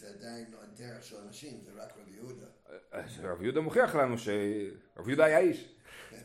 זה 0.00 0.06
עדיין 0.18 0.44
לא 0.52 0.58
הדרך 0.62 1.04
של 1.04 1.16
אנשים, 1.26 1.58
זה 1.64 1.82
רק 1.82 1.92
רב 1.98 2.14
יהודה. 2.14 2.46
רב 3.22 3.42
יהודה 3.42 3.60
מוכיח 3.60 3.94
לנו 3.94 4.18
שרב 4.18 5.08
יהודה 5.08 5.24
היה 5.24 5.38
איש. 5.38 5.74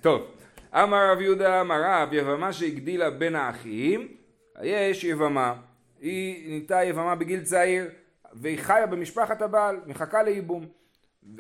טוב, 0.02 0.36
אמר 0.74 1.12
רב 1.12 1.22
יהודה 1.22 1.62
אמר 1.62 1.82
רב 1.84 2.14
יבמה 2.14 2.54
שהגדילה 2.54 3.10
בין 3.10 3.36
האחים, 3.36 4.18
יש 4.64 5.04
יבמה, 5.04 5.62
היא 6.00 6.50
נהייתה 6.50 6.84
יבמה 6.84 7.16
בגיל 7.16 7.44
צעיר 7.44 7.90
והיא 8.34 8.60
חיה 8.60 8.88
במשפחת 8.88 9.42
הבעל, 9.42 9.80
מחכה 9.86 10.24
לייבום. 10.24 10.68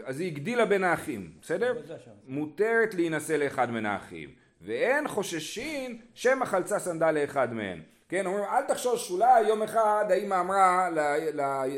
אז 0.03 0.19
היא 0.19 0.31
הגדילה 0.31 0.65
בין 0.65 0.83
האחים, 0.83 1.31
בסדר? 1.41 1.81
מותרת 2.27 2.93
להינשא 2.93 3.33
לאחד 3.33 3.71
מן 3.71 3.85
האחים. 3.85 4.29
ואין 4.61 5.07
חוששים 5.07 6.01
שמא 6.13 6.45
חלצה 6.45 6.79
סנדל 6.79 7.11
לאחד 7.11 7.53
מהם. 7.53 7.81
כן, 8.11 8.25
אומרים 8.25 8.45
אל 8.45 8.63
תחשוש, 8.63 9.11
אולי 9.11 9.41
יום 9.41 9.63
אחד 9.63 10.05
האמא 10.09 10.39
אמרה 10.39 10.89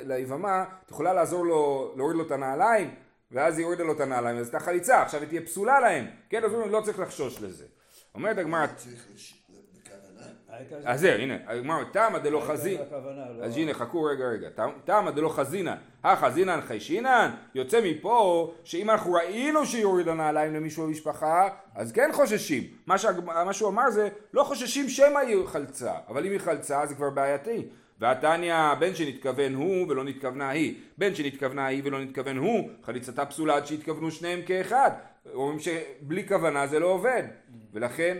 ליבמה, 0.06 0.66
את 0.86 0.92
יכולה 0.92 1.14
לעזור 1.14 1.46
לו, 1.46 1.94
להוריד 1.98 2.18
לו 2.18 2.26
את 2.26 2.32
הנעליים? 2.32 2.96
ואז 3.32 3.58
היא 3.58 3.66
הורידה 3.66 3.84
לו 3.84 3.94
את 3.94 4.00
הנעליים, 4.00 4.38
אז 4.38 4.46
הייתה 4.46 4.60
חליצה, 4.60 5.02
עכשיו 5.02 5.22
היא 5.22 5.30
תהיה 5.30 5.42
פסולה 5.42 5.80
להם. 5.80 6.06
כן, 6.30 6.44
אז 6.44 6.54
אומרים 6.54 6.72
לא 6.72 6.82
צריך 6.82 7.00
לחשוש 7.00 7.42
לזה. 7.42 7.66
אומרת 8.16 8.38
הגמרא... 8.38 8.66
אז 10.86 11.00
זהו, 11.00 11.12
הנה, 11.20 11.38
הגמרא, 11.48 11.84
תמא 11.92 12.18
דלא 12.20 12.40
חזין, 12.48 12.78
לא- 12.92 13.44
אז 13.44 13.58
הנה, 13.58 13.74
חכו 13.74 14.04
רגע 14.04 14.26
רגע, 14.26 14.48
תמא 14.86 15.12
דלא 15.12 15.30
חזינן, 15.30 15.76
החזינן 16.04 16.62
חיישינן, 16.62 17.32
יוצא 17.56 17.82
מפה 17.84 18.54
שאם 18.64 18.90
אנחנו 18.90 19.14
ראינו 19.14 19.66
שהיא 19.66 19.86
הורידה 19.86 20.14
נעליים 20.14 20.54
למישהו 20.54 20.84
במשפחה, 20.88 21.50
אז 21.76 21.92
כן 21.92 22.10
חוששים. 22.14 22.64
מה 22.88 22.98
שהוא 23.54 23.70
אמר 23.70 23.90
זה, 23.90 24.10
לא 24.34 24.44
חוששים 24.44 24.90
שמא 24.90 25.20
היא 25.20 25.38
חלצה, 25.46 25.94
אבל 26.08 26.26
אם 26.26 26.32
היא 26.32 26.40
חלצה 26.40 26.86
זה 26.86 26.96
כבר 26.96 27.10
בעייתי. 27.10 27.66
והתניא, 28.00 28.74
בין 28.80 28.96
שנתכוון 28.96 29.54
הוא 29.56 29.88
ולא 29.90 30.04
נתכוונה 30.04 30.50
היא, 30.50 30.76
בין 30.98 31.16
שנתכוונה 31.16 31.66
היא 31.66 31.82
ולא 31.86 32.00
נתכוון 32.02 32.38
הוא, 32.38 32.70
חליצתה 32.84 33.26
פסולה 33.26 33.56
עד 33.56 33.66
שהתכוונו 33.66 34.12
שניהם 34.12 34.42
כאחד. 34.46 34.92
אומרים 35.34 35.60
שבלי 35.60 36.28
כוונה 36.28 36.68
זה 36.68 36.80
לא 36.80 36.88
עובד, 36.88 37.24
ולכן 37.74 38.18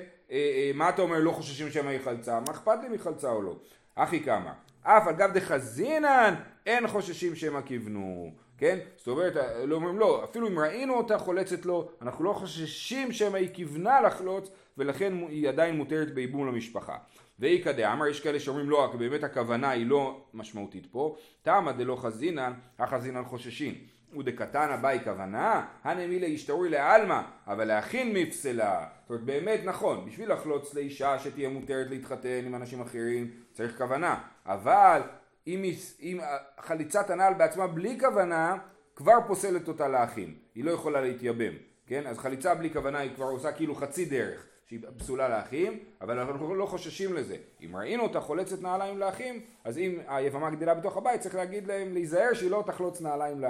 מה 0.74 0.90
אתה 0.90 1.02
אומר 1.02 1.20
לא 1.20 1.32
חוששים 1.32 1.72
שמא 1.72 1.90
היא 1.90 2.00
חלצה? 2.04 2.40
מה 2.40 2.52
אכפת 2.52 2.80
לי 2.82 2.96
מחלצה 2.96 3.30
או 3.30 3.42
לא? 3.42 3.56
אחי 3.96 4.24
כמה. 4.24 4.54
אף 4.82 5.08
אגב 5.08 5.34
דחזינן 5.34 6.36
אין 6.66 6.88
חוששים 6.88 7.36
שמא 7.36 7.62
כיוונו. 7.62 8.32
כן? 8.58 8.80
זאת 8.98 9.08
אומרת, 9.08 9.34
לא 9.66 9.76
אומרים 9.76 10.00
לא, 10.00 10.24
אפילו 10.24 10.48
אם 10.48 10.60
ראינו 10.60 10.94
אותה 10.94 11.18
חולצת 11.18 11.66
לו, 11.66 11.90
אנחנו 12.02 12.24
לא 12.24 12.34
חוששים 12.34 13.12
שמא 13.12 13.38
היא 13.38 13.50
כיוונה 13.54 14.02
לחלוץ, 14.02 14.50
ולכן 14.78 15.14
היא 15.30 15.50
עדיין 15.50 15.78
מותרת 15.78 16.14
בייבום 16.14 16.48
למשפחה. 16.48 16.98
ואיכא 17.40 17.72
דאמר, 17.72 18.08
יש 18.08 18.20
כאלה 18.20 18.40
שאומרים 18.40 18.70
לא, 18.70 18.94
באמת 18.98 19.24
הכוונה 19.24 19.70
היא 19.70 19.86
לא 19.86 20.22
משמעותית 20.34 20.88
פה, 20.92 21.16
תמא 21.42 21.72
דלא 21.72 21.96
חזינן, 21.96 22.54
החזינן 22.80 23.24
חוששים. 23.24 23.74
ודקתנא 24.18 24.76
באי 24.76 25.00
כוונה, 25.04 25.66
הנמילה 25.84 26.26
ישתרורי 26.26 26.70
לעלמא, 26.70 27.22
אבל 27.48 27.66
להכין 27.66 28.14
מפסלה. 28.14 28.86
זאת 29.02 29.10
אומרת, 29.10 29.24
באמת 29.24 29.60
נכון, 29.64 30.06
בשביל 30.06 30.34
לחלוץ 30.34 30.74
לאישה 30.74 31.20
שתהיה 31.20 31.50
מותרת 31.50 31.88
להתחתן 31.90 32.42
עם 32.46 32.56
אנשים 32.56 32.82
אחרים, 32.82 33.32
צריך 33.54 33.78
כוונה. 33.78 34.22
אבל 34.46 35.02
אם, 35.48 35.64
אם 36.02 36.20
חליצת 36.60 37.10
הנעל 37.10 37.34
בעצמה 37.34 37.68
בלי 37.68 38.00
כוונה, 38.00 38.58
כבר 38.96 39.18
פוסלת 39.28 39.68
אותה 39.68 39.88
לאחים. 39.88 40.36
היא 40.56 40.64
לא 40.64 40.72
יכולה 40.72 41.02
להתייבם, 41.02 41.54
כן? 41.88 42.08
אז 42.08 42.18
חליצה 42.20 42.56
בלי 42.56 42.74
כוונה 42.74 43.00
היא 43.00 43.16
כבר 43.16 43.26
עושה 43.26 43.52
כאילו 43.52 43.76
חצי 43.76 44.06
דרך. 44.06 44.46
שהיא 44.80 44.92
פסולה 44.98 45.30
לאחים, 45.30 45.80
אבל 46.02 46.20
אנחנו 46.20 46.56
לא 46.56 46.66
חוששים 46.66 47.14
לזה. 47.14 47.38
אם 47.62 47.76
ראינו 47.76 48.04
אותה 48.04 48.20
חולצת 48.20 48.62
נעליים 48.62 49.00
לאחים, 49.00 49.42
אז 49.64 49.78
אם 49.78 50.00
היבמה 50.08 50.50
גדלה 50.50 50.74
בתוך 50.74 50.98
הבית, 50.98 51.22
צריך 51.22 51.36
להגיד 51.36 51.68
להם 51.68 51.94
להיזהר 51.94 52.34
שהיא 52.34 52.52
לא 52.52 52.64
תחלוץ 52.66 53.02
נעליים 53.02 53.44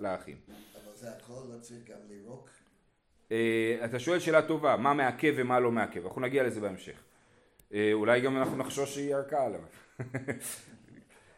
לאחים. 0.00 0.36
אבל 0.74 0.94
זה 0.94 1.08
הכל 1.10 1.54
לא 1.54 1.58
צריך 1.60 1.80
גם 1.90 1.96
לירוק? 2.08 2.50
אה, 3.32 3.76
אתה 3.84 3.98
שואל 3.98 4.18
שאלה 4.18 4.42
טובה, 4.42 4.76
מה 4.76 4.94
מעכב 4.94 5.34
ומה 5.36 5.60
לא 5.60 5.70
מעכב, 5.70 6.06
אנחנו 6.06 6.20
נגיע 6.20 6.42
לזה 6.42 6.60
בהמשך. 6.60 7.02
אה, 7.74 7.90
אולי 7.92 8.20
גם 8.20 8.36
אנחנו 8.36 8.56
נחשוש 8.56 8.94
שהיא 8.94 9.10
ירקה 9.10 9.44
עליו. 9.44 9.60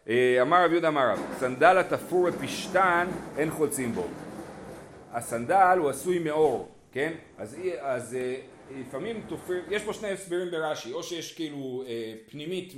אה, 0.09 0.39
אמר 0.43 0.65
רב 0.65 0.73
יהודה 0.73 0.89
אמר 0.89 1.11
רב, 1.11 1.21
סנדל 1.39 1.79
התפור 1.79 2.31
בפשתן 2.31 3.07
אין 3.37 3.51
חולצים 3.51 3.93
בו. 3.93 4.07
הסנדל 5.13 5.79
הוא 5.79 5.91
עשוי 5.91 6.19
מאור, 6.19 6.69
כן? 6.93 7.13
אז, 7.39 7.57
אז 7.81 8.17
לפעמים 8.71 9.23
תופרים, 9.29 9.63
יש 9.71 9.83
פה 9.83 9.93
שני 9.93 10.09
הסברים 10.09 10.51
ברש"י, 10.51 10.93
או 10.93 11.03
שיש 11.03 11.35
כאילו 11.35 11.85
אה, 11.87 12.15
פנימית 12.31 12.75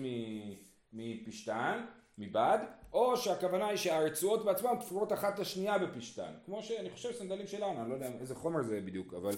מפשתן, 0.92 1.84
מבד, 2.18 2.58
או 2.92 3.16
שהכוונה 3.16 3.66
היא 3.66 3.76
שהרצועות 3.76 4.44
בעצמן 4.44 4.70
תפורות 4.80 5.12
אחת 5.12 5.38
לשנייה 5.38 5.78
בפשתן, 5.78 6.32
כמו 6.44 6.62
שאני 6.62 6.90
חושב 6.90 7.12
סנדלים 7.12 7.46
שלנו, 7.46 7.80
אני 7.80 7.88
לא 7.90 7.94
יודע 7.94 8.08
איזה 8.20 8.34
חומר 8.34 8.62
זה 8.62 8.80
בדיוק, 8.80 9.14
אבל 9.14 9.32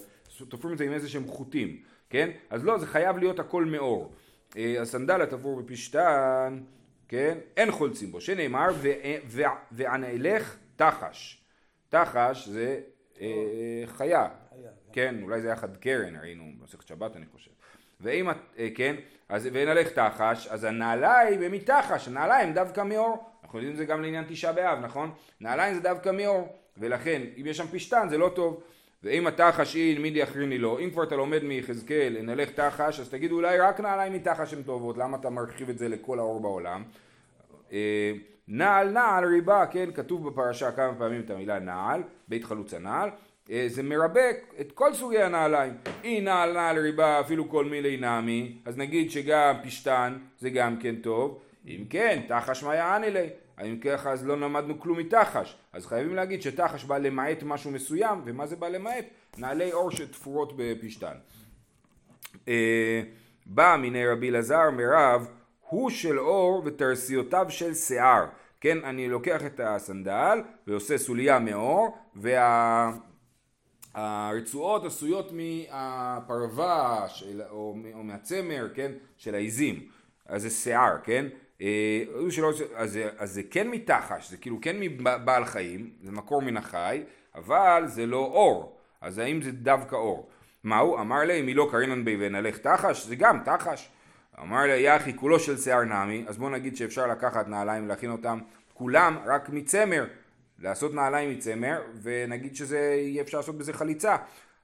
תופרים 0.49 0.73
את 0.73 0.77
זה 0.77 0.83
עם 0.83 0.93
איזה 0.93 1.09
שהם 1.09 1.27
חוטים, 1.27 1.81
כן? 2.09 2.31
אז 2.49 2.65
לא, 2.65 2.77
זה 2.77 2.87
חייב 2.87 3.17
להיות 3.17 3.39
הכל 3.39 3.65
מאור. 3.65 4.11
אה, 4.57 4.81
הסנדל 4.81 5.21
התפור 5.21 5.61
בפשתן, 5.61 6.59
כן? 7.07 7.37
אין 7.57 7.71
חולצים 7.71 8.11
בו, 8.11 8.21
שנאמר 8.21 8.67
וענאלך 9.71 10.57
תחש. 10.75 11.41
תחש 11.89 12.47
זה 12.47 12.81
אה, 13.21 13.83
חיה, 13.85 14.27
כן, 14.95 15.15
אולי 15.21 15.41
זה 15.41 15.47
היה 15.47 15.55
חד 15.55 15.77
קרן, 15.77 16.15
ראינו 16.21 16.43
במסכת 16.59 16.87
שבת 16.87 17.15
אני 17.15 17.25
חושב. 17.33 17.51
ואם, 18.01 18.29
אה, 18.29 18.67
כן, 18.75 18.95
אז 19.29 19.49
ונלך 19.53 19.89
תחש, 19.89 20.47
אז 20.47 20.63
הנעליים 20.63 21.41
הם 21.41 21.51
מתחש, 21.51 22.07
הנעליים 22.07 22.53
דווקא 22.53 22.83
מאור. 22.83 23.29
אנחנו 23.43 23.57
יודעים 23.57 23.73
את 23.73 23.77
זה 23.77 23.85
גם 23.85 24.01
לעניין 24.01 24.25
תשעה 24.27 24.53
באב, 24.53 24.79
נכון? 24.79 25.11
נעליים 25.41 25.73
זה 25.73 25.79
דווקא 25.79 26.09
מאור, 26.09 26.59
ולכן 26.77 27.21
אם 27.37 27.45
יש 27.45 27.57
שם 27.57 27.67
פשטן 27.67 28.07
זה 28.09 28.17
לא 28.17 28.31
טוב. 28.35 28.63
ואם 29.03 29.27
התחש 29.27 29.75
אין 29.75 30.01
מידי 30.01 30.23
אחריני 30.23 30.57
לא, 30.57 30.79
אם 30.79 30.89
כבר 30.89 31.03
אתה 31.03 31.15
לומד 31.15 31.43
מיחזקאל 31.43 32.17
נלך 32.21 32.49
תחש, 32.49 32.99
אז 32.99 33.09
תגיד 33.09 33.31
אולי 33.31 33.59
רק 33.59 33.79
נעליים 33.79 34.13
מתחש 34.13 34.53
הן 34.53 34.63
טובות, 34.63 34.97
למה 34.97 35.17
אתה 35.17 35.29
מרחיב 35.29 35.69
את 35.69 35.77
זה 35.77 35.89
לכל 35.89 36.19
האור 36.19 36.39
בעולם? 36.39 36.83
אה, 37.71 38.11
נעל 38.47 38.89
נעל 38.89 39.25
ריבה, 39.25 39.65
כן, 39.65 39.91
כתוב 39.93 40.29
בפרשה 40.29 40.71
כמה 40.71 40.95
פעמים 40.97 41.21
את 41.21 41.29
המילה 41.29 41.59
נעל, 41.59 42.03
בית 42.27 42.43
חלוץ 42.43 42.73
הנעל, 42.73 43.09
זה 43.67 43.83
מרבה 43.83 44.29
את 44.59 44.71
כל 44.71 44.93
סוגי 44.93 45.21
הנעליים. 45.21 45.73
אי 46.03 46.21
נעל 46.21 46.53
נעל 46.53 46.79
ריבה 46.79 47.19
אפילו 47.19 47.49
כל 47.49 47.65
מילי 47.65 47.97
נעמי, 47.97 48.57
אז 48.65 48.77
נגיד 48.77 49.11
שגם 49.11 49.55
פשטן 49.63 50.17
זה 50.39 50.49
גם 50.49 50.77
כן 50.77 50.95
טוב. 50.95 51.39
אם 51.67 51.83
כן, 51.89 52.21
תחש 52.27 52.63
מה 52.63 52.75
יעני 52.75 53.11
לי. 53.11 53.27
אם 53.61 53.79
ככה 53.79 54.11
אז 54.11 54.27
לא 54.27 54.39
למדנו 54.39 54.79
כלום 54.79 54.99
מתחש. 54.99 55.57
אז 55.73 55.85
חייבים 55.85 56.15
להגיד 56.15 56.41
שתחש 56.41 56.83
בא 56.83 56.97
למעט 56.97 57.43
משהו 57.43 57.71
מסוים, 57.71 58.21
ומה 58.25 58.47
זה 58.47 58.55
בא 58.55 58.67
למעט? 58.67 59.05
נעלי 59.37 59.73
אור 59.73 59.91
שתפורות 59.91 60.53
בפשטן. 60.57 61.13
אה, 62.47 63.01
בא 63.45 63.77
מיני 63.81 64.07
רבי 64.07 64.29
אלעזר 64.29 64.71
מרב, 64.71 65.27
הוא 65.69 65.89
של 65.89 66.19
אור 66.19 66.63
ותרסיותיו 66.65 67.45
של 67.49 67.73
שיער. 67.73 68.25
כן, 68.61 68.77
אני 68.83 69.09
לוקח 69.09 69.45
את 69.45 69.59
הסנדל 69.63 70.41
ועושה 70.67 70.97
סוליה 70.97 71.39
מאור, 71.39 71.97
וה... 72.15 72.91
הרצועות 73.95 74.85
עשויות 74.85 75.31
מהפרווה 75.31 77.05
של, 77.09 77.41
או, 77.49 77.75
או 77.93 78.03
מהצמר, 78.03 78.67
כן, 78.73 78.91
של 79.17 79.35
העיזים, 79.35 79.87
אז 80.25 80.41
זה 80.41 80.49
שיער, 80.49 80.97
כן, 81.03 81.25
אה, 81.61 82.03
שלא, 82.29 82.51
אז, 82.75 82.99
אז 83.17 83.33
זה 83.33 83.41
כן 83.51 83.67
מתחש, 83.67 84.29
זה 84.29 84.37
כאילו 84.37 84.57
כן 84.61 84.75
מבעל 84.79 85.45
חיים, 85.45 85.89
זה 86.01 86.11
מקור 86.11 86.41
מן 86.41 86.57
החי, 86.57 87.03
אבל 87.35 87.83
זה 87.85 88.05
לא 88.05 88.17
אור, 88.17 88.77
אז 89.01 89.17
האם 89.17 89.41
זה 89.41 89.51
דווקא 89.51 89.95
אור? 89.95 90.29
מהו? 90.63 90.99
אמר 90.99 91.19
לי, 91.19 91.39
אם 91.39 91.47
היא 91.47 91.55
לא 91.55 91.67
קרינן 91.71 92.05
בי 92.05 92.17
ונלך 92.19 92.57
תחש, 92.57 93.05
זה 93.05 93.15
גם 93.15 93.39
תחש. 93.45 93.89
אמר 94.41 94.61
לי, 94.61 94.79
יחי 94.79 95.15
כולו 95.15 95.39
של 95.39 95.57
שיער 95.57 95.83
נמי, 95.83 96.25
אז 96.27 96.37
בוא 96.37 96.49
נגיד 96.49 96.75
שאפשר 96.75 97.07
לקחת 97.07 97.47
נעליים 97.47 97.85
ולהכין 97.85 98.11
אותם 98.11 98.39
כולם 98.73 99.17
רק 99.25 99.49
מצמר, 99.49 100.05
לעשות 100.59 100.93
נעליים 100.93 101.29
מצמר, 101.29 101.81
ונגיד 102.01 102.55
שזה, 102.55 102.79
יהיה 102.79 103.21
אפשר 103.21 103.37
לעשות 103.37 103.57
בזה 103.57 103.73
חליצה. 103.73 104.15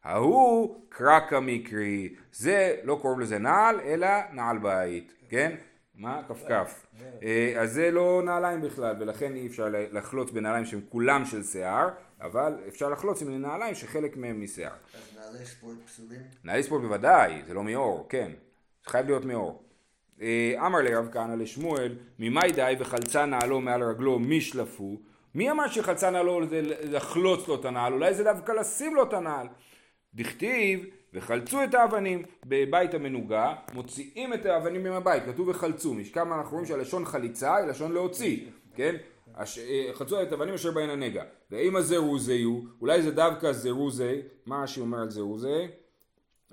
ההוא 0.04 0.86
קרקע 0.90 1.40
מקרי, 1.40 2.16
זה 2.34 2.76
לא 2.84 3.00
קוראים 3.02 3.20
לזה 3.20 3.38
נעל, 3.40 3.80
אלא 3.80 4.08
נעל 4.34 4.58
בית, 4.58 5.14
כן? 5.30 5.56
מה? 5.96 6.22
כפכף. 6.28 6.86
אה, 7.24 7.54
אז 7.62 7.74
זה 7.74 7.92
לא 7.92 8.22
נעליים 8.26 8.62
בכלל, 8.62 8.96
ולכן 9.00 9.36
אי 9.36 9.48
אפשר 9.48 9.68
לחלוץ 9.92 10.32
בנעליים 10.32 10.66
שהם 10.66 10.82
כולם 10.90 11.26
של 11.26 11.44
שיער, 11.44 11.90
אבל 12.22 12.54
אפשר 12.68 12.90
לחלוץ 12.90 13.22
עם 13.22 13.42
נעליים 13.42 13.76
שחלק 13.76 14.18
מהם 14.18 14.44
משיער. 14.44 14.72
אז 14.72 15.18
נעלי 15.18 15.46
ספורט 15.46 15.76
פסולים? 15.86 16.22
נעלי 16.44 16.64
ספורט 16.64 16.82
בוודאי, 16.82 17.42
זה 17.48 17.54
לא 17.54 17.64
מאור, 17.64 18.06
כן. 18.10 18.32
זה 18.84 18.90
חייב 18.90 19.06
להיות 19.06 19.26
מאור. 19.26 19.64
אה, 20.22 20.54
אמר 20.66 20.80
לרב 20.82 21.10
כהנא 21.12 21.34
לשמואל, 21.34 21.96
ממאי 22.20 22.52
די 22.52 22.76
וחלצה 22.80 23.26
נעלו 23.26 23.62
מעל 23.62 23.84
רגלו 23.84 24.20
משלפו 24.20 24.98
מי 25.36 25.52
אמר 25.52 25.68
שחלצה 25.68 26.10
נעלו 26.10 26.48
זה 26.50 26.62
לחלוץ 26.84 27.48
לו 27.48 27.56
את 27.56 27.66
הנעל? 27.66 27.94
אולי 27.94 28.14
זה 28.14 28.24
דווקא 28.24 28.52
לשים 28.52 28.96
לו 28.96 29.04
את 29.04 29.14
הנעל. 29.14 29.48
דכתיב 30.14 30.86
וחלצו 31.14 31.64
את 31.64 31.74
האבנים 31.74 32.24
בבית 32.46 32.94
המנוגה, 32.94 33.54
מוציאים 33.74 34.34
את 34.34 34.46
האבנים 34.46 34.84
מהבית, 34.84 35.24
כתוב 35.26 35.48
וחלצו, 35.48 35.94
משכמה 35.94 36.36
אנחנו 36.36 36.52
רואים 36.52 36.66
שהלשון 36.66 37.06
חליצה 37.06 37.56
היא 37.56 37.68
לשון 37.68 37.92
להוציא, 37.92 38.38
כן? 38.76 38.96
הש... 39.36 39.60
אה, 39.60 39.90
חלצו 39.94 40.22
את 40.22 40.32
האבנים 40.32 40.54
אשר 40.54 40.72
בהן 40.72 40.90
הנגע. 40.90 41.24
ואם 41.52 41.76
הזירוזי 41.76 42.42
הוא, 42.42 42.64
אולי 42.82 43.02
זה 43.02 43.12
דווקא 43.12 43.52
זירוזי, 43.52 44.22
מה 44.46 44.64
רש"י 44.64 44.80
אומר 44.80 45.00
על 45.00 45.10
זירוזי? 45.10 45.68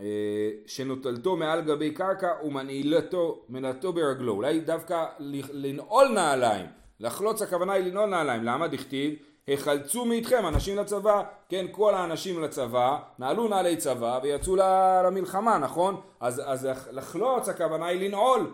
אה, 0.01 0.51
שנוטלתו 0.67 1.37
מעל 1.37 1.61
גבי 1.61 1.91
קרקע 1.91 2.29
ומנעילתו 2.45 3.45
מנעתו 3.49 3.93
ברגלו, 3.93 4.33
אולי 4.33 4.61
דווקא 4.61 5.07
לנעול 5.53 6.09
נעליים, 6.09 6.67
לחלוץ 7.01 7.43
הכוונה 7.43 7.73
היא 7.73 7.85
לנעול 7.85 8.11
נעליים, 8.11 8.45
למה 8.45 8.69
דכתיב? 8.69 9.15
החלצו 9.49 10.05
מאיתכם 10.05 10.47
אנשים 10.47 10.77
לצבא, 10.77 11.23
כן 11.49 11.67
כל 11.71 11.95
האנשים 11.95 12.43
לצבא, 12.43 12.99
נעלו 13.19 13.49
נעלי 13.49 13.77
צבא 13.77 14.21
ויצאו 14.23 14.57
למלחמה, 14.57 15.59
נכון? 15.59 16.01
אז, 16.21 16.43
אז 16.47 16.69
לחלוץ 16.93 17.49
הכוונה 17.49 17.87
היא 17.87 18.09
לנעול. 18.09 18.53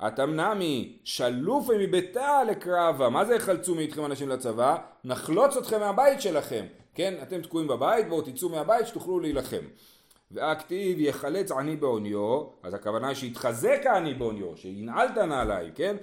התמנמי 0.00 0.98
שלופי 1.04 1.72
מביתה 1.78 2.44
לקרבה, 2.44 3.08
מה 3.08 3.24
זה 3.24 3.36
החלצו 3.36 3.74
מאיתכם 3.74 4.04
אנשים 4.04 4.28
לצבא? 4.28 4.76
נחלוץ 5.04 5.56
אתכם 5.56 5.80
מהבית 5.80 6.20
שלכם, 6.20 6.64
כן? 6.94 7.14
אתם 7.22 7.42
תקועים 7.42 7.68
בבית, 7.68 8.08
בואו 8.08 8.22
תצאו 8.22 8.48
מהבית 8.48 8.86
שתוכלו 8.86 9.20
להילחם. 9.20 9.64
והכתיב 10.30 11.00
יחלץ 11.00 11.50
עני 11.50 11.76
בעוניו, 11.76 12.44
אז 12.62 12.74
הכוונה 12.74 13.14
שיתחזק 13.14 13.80
העני 13.84 14.14
בעוניו, 14.14 14.56
שינעל 14.56 15.08
את 15.08 15.18
הנעליים, 15.18 15.72
כן? 15.74 15.96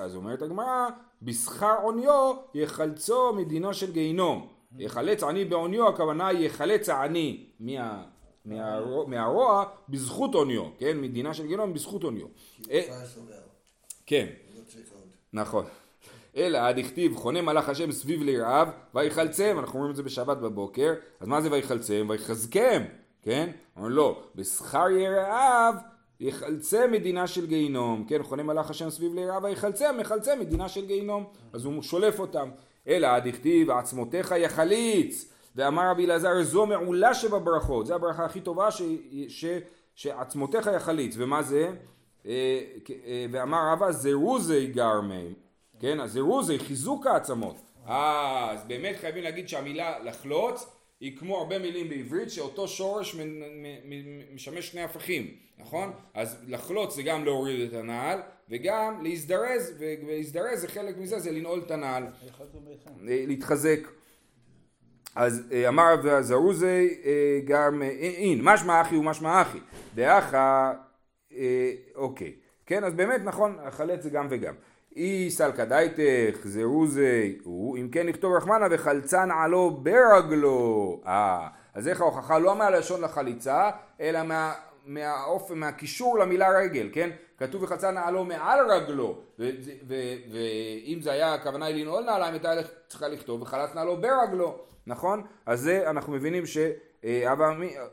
אז 0.00 0.16
אומרת 0.16 0.42
הגמרא, 0.42 0.88
בשכר 1.22 1.76
עוניו 1.82 2.34
יחלצו 2.54 3.32
מדינו 3.32 3.74
של 3.74 3.92
גיהינום. 3.92 4.48
יחלץ 4.78 5.22
עני 5.22 5.44
בעוניו, 5.44 5.88
הכוונה 5.88 6.32
יחלץ 6.32 6.88
העני 6.88 7.46
מה, 7.60 8.04
מהרוע, 8.44 9.06
מהרוע 9.06 9.64
בזכות 9.88 10.34
עוניו, 10.34 10.64
כן? 10.78 11.00
מדינה 11.00 11.34
של 11.34 11.46
גיהינום 11.46 11.74
בזכות 11.74 12.02
עוניו. 12.02 12.26
אה, 12.70 12.82
כן, 14.06 14.26
לא 14.56 14.62
נכון. 15.32 15.64
אלא 16.36 16.72
דכתיב 16.72 17.16
חונה 17.16 17.42
מלאך 17.42 17.68
השם 17.68 17.92
סביב 17.92 18.22
ליראיו 18.22 18.68
ויחלצם, 18.94 19.56
אנחנו 19.58 19.78
רואים 19.78 19.90
את 19.90 19.96
זה 19.96 20.02
בשבת 20.02 20.36
בבוקר, 20.36 20.94
אז 21.20 21.28
מה 21.28 21.40
זה 21.40 21.52
ויחלצם? 21.52 22.06
ויחזקם, 22.08 22.82
כן? 23.22 23.50
אומר 23.76 23.88
לא, 23.88 24.22
בשכר 24.34 24.90
יראיו 24.90 25.74
יחלצה 26.20 26.86
מדינה 26.86 27.26
של 27.26 27.46
גיהינום, 27.46 28.04
כן, 28.08 28.22
חונה 28.22 28.42
מלאך 28.42 28.70
השם 28.70 28.90
סביב 28.90 29.14
לירה 29.14 29.38
ויחלצה, 29.42 29.92
מחלצה 29.92 30.36
מדינה 30.36 30.68
של 30.68 30.86
גיהינום, 30.86 31.24
אז 31.52 31.64
הוא 31.64 31.82
שולף 31.82 32.20
אותם. 32.20 32.50
אלא 32.88 33.18
דכתיב 33.18 33.70
עצמותיך 33.70 34.34
יחליץ, 34.38 35.32
ואמר 35.56 35.90
רבי 35.90 36.04
אלעזר 36.04 36.42
זו 36.42 36.66
מעולה 36.66 37.14
שבברכות, 37.14 37.86
זו 37.86 37.94
הברכה 37.94 38.24
הכי 38.24 38.40
טובה 38.40 38.70
ש, 38.70 38.82
ש, 39.28 39.44
שעצמותיך 39.94 40.70
יחליץ, 40.76 41.14
ומה 41.18 41.42
זה? 41.42 41.70
אה, 42.26 42.60
אה, 43.06 43.26
ואמר 43.32 43.72
רבא 43.72 43.92
זירוזי 43.92 44.66
גרמי, 44.66 45.34
כן, 45.80 46.00
הזירוזי 46.00 46.58
חיזוק 46.58 47.06
העצמות. 47.06 47.56
אה, 47.88 48.50
אז 48.52 48.64
באמת 48.64 48.96
חייבים 49.00 49.22
להגיד 49.22 49.48
שהמילה 49.48 49.98
לחלוץ 49.98 50.77
היא 51.00 51.16
כמו 51.18 51.38
הרבה 51.38 51.58
מילים 51.58 51.88
בעברית 51.88 52.30
שאותו 52.30 52.68
שורש 52.68 53.16
משמש 54.34 54.68
שני 54.68 54.82
הפכים, 54.82 55.34
נכון? 55.58 55.92
אז 56.14 56.36
לחלוץ 56.46 56.94
זה 56.94 57.02
גם 57.02 57.24
להוריד 57.24 57.68
את 57.68 57.74
הנעל 57.74 58.20
וגם 58.50 59.04
להזדרז, 59.04 59.74
ולהזדרז 59.78 60.60
זה 60.60 60.68
חלק 60.68 60.98
מזה, 60.98 61.18
זה 61.18 61.30
לנעול 61.30 61.62
את 61.66 61.70
הנעל, 61.70 62.06
להתחזק. 63.02 63.80
אז 65.14 65.42
אה, 65.52 65.68
אמר 65.68 65.94
והזרוזי 66.02 66.88
אה, 67.04 67.40
גם 67.44 67.82
אה, 67.82 67.88
אין, 67.88 68.40
משמע 68.42 68.80
אחי 68.80 68.96
ומשמע 68.96 69.42
אחי, 69.42 69.58
דאחה, 69.94 70.72
אוקיי, 71.94 72.32
כן 72.66 72.84
אז 72.84 72.94
באמת 72.94 73.20
נכון, 73.24 73.58
החלץ 73.62 74.02
זה 74.02 74.10
גם 74.10 74.26
וגם. 74.30 74.54
אי 74.96 75.30
סלקא 75.30 75.64
דייתך 75.64 76.38
זירוזי 76.44 77.38
הוא, 77.44 77.78
אם 77.78 77.88
כן 77.92 78.06
לכתוב 78.06 78.36
רחמנה 78.36 78.66
וחלצה 78.70 79.24
נעלו 79.24 79.70
ברגלו. 79.70 81.00
אה, 81.06 81.48
אז 81.74 81.88
איך 81.88 82.00
ההוכחה 82.00 82.38
לא 82.38 82.56
מהלשון 82.56 83.00
לחליצה, 83.00 83.70
אלא 84.00 84.22
מה, 84.22 84.52
מהאופן, 84.86 85.58
מהקישור 85.58 86.18
למילה 86.18 86.48
רגל, 86.58 86.88
כן? 86.92 87.10
כתוב 87.38 87.62
וחלצה 87.62 87.90
נעלו 87.90 88.24
מעל 88.24 88.70
רגלו, 88.70 89.18
ואם 89.38 90.98
זה 91.02 91.12
היה, 91.12 91.34
הכוונה 91.34 91.66
היא 91.66 91.84
לנעול 91.84 92.04
נעליים, 92.04 92.32
הייתה 92.32 92.52
צריכה 92.88 93.08
לכתוב 93.08 93.42
וחלץ 93.42 93.74
נעלו 93.74 93.96
ברגלו, 93.96 94.58
נכון? 94.88 95.22
אז 95.46 95.60
זה 95.60 95.90
אנחנו 95.90 96.12
מבינים 96.12 96.46
ש... 96.46 96.58
אה, 97.04 97.34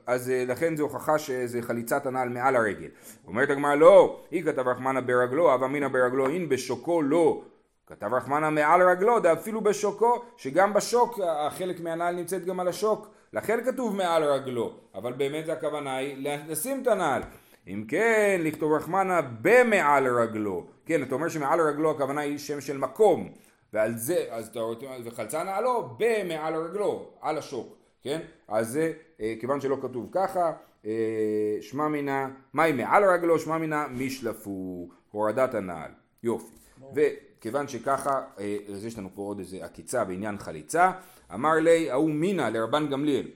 אז 0.07 0.29
אה, 0.29 0.43
לכן 0.47 0.75
זו 0.75 0.83
הוכחה 0.83 1.19
שזה 1.19 1.61
חליצת 1.61 2.05
הנעל 2.05 2.29
מעל 2.29 2.55
הרגל. 2.55 2.87
אומרת 3.27 3.49
הגמרא 3.49 3.75
לא, 3.75 4.19
היא 4.31 4.43
כתב 4.43 4.67
רחמנה 4.67 5.01
ברגלו, 5.01 5.55
אבא 5.55 5.65
אמינא 5.65 5.87
ברגלו, 5.87 6.29
אין 6.29 6.49
בשוקו 6.49 7.01
לא. 7.01 7.41
כתב 7.87 8.13
רחמנה 8.13 8.49
מעל 8.49 8.81
רגלו, 8.81 9.17
אפילו 9.33 9.61
בשוקו, 9.61 10.21
שגם 10.37 10.73
בשוק 10.73 11.19
החלק 11.23 11.79
מהנעל 11.79 12.15
נמצאת 12.15 12.45
גם 12.45 12.59
על 12.59 12.67
השוק, 12.67 13.07
לכן 13.33 13.59
כתוב 13.65 13.95
מעל 13.95 14.23
רגלו, 14.23 14.73
אבל 14.95 15.13
באמת 15.13 15.49
הכוונה 15.49 15.97
היא 15.97 16.29
לשים 16.47 16.81
את 16.81 16.87
הנעל. 16.87 17.21
אם 17.67 17.85
כן, 17.87 18.41
לכתוב 18.43 18.73
רחמנה 18.73 19.21
במעל 19.41 20.07
רגלו. 20.07 20.65
כן, 20.85 21.03
אתה 21.03 21.15
אומר 21.15 21.29
שמעל 21.29 21.61
רגלו 21.61 21.91
הכוונה 21.91 22.21
היא 22.21 22.37
שם 22.37 22.61
של 22.61 22.77
מקום, 22.77 23.29
ועל 23.75 23.97
זה, 23.97 24.25
אז 24.29 24.47
אתה 24.47 24.59
רואה, 24.59 24.97
וחלצה 25.03 25.43
נעלו 25.43 25.89
במעל 25.97 26.55
רגלו, 26.55 27.09
על 27.21 27.37
השוק. 27.37 27.75
כן? 28.01 28.21
אז 28.47 28.69
זה, 28.69 28.93
אה, 29.21 29.33
כיוון 29.39 29.61
שלא 29.61 29.77
כתוב 29.81 30.09
ככה, 30.11 30.51
אה, 30.85 31.57
שמע 31.61 31.87
מינה, 31.87 32.29
מהי 32.53 32.71
מעל 32.71 33.03
רגלו, 33.03 33.39
שמע 33.39 33.57
מינה 33.57 33.87
משלפו, 33.87 34.89
הורדת 35.11 35.53
הנעל. 35.53 35.91
יופי. 36.23 36.55
וכיוון 36.95 37.67
שככה, 37.67 38.21
אה, 38.39 38.57
אז 38.73 38.85
יש 38.85 38.97
לנו 38.97 39.09
פה 39.15 39.21
עוד 39.21 39.39
איזה 39.39 39.65
עקיצה 39.65 40.03
בעניין 40.03 40.37
חליצה, 40.37 40.91
אמר 41.33 41.53
לי 41.53 41.91
ההוא 41.91 42.09
מינה 42.09 42.49
לרבן 42.49 42.89
גמליאל, 42.89 43.27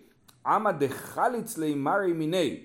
עמא 0.45 0.71
דחליץ 0.71 1.57
לי 1.57 1.75
מרי 1.75 2.13
מיני, 2.13 2.63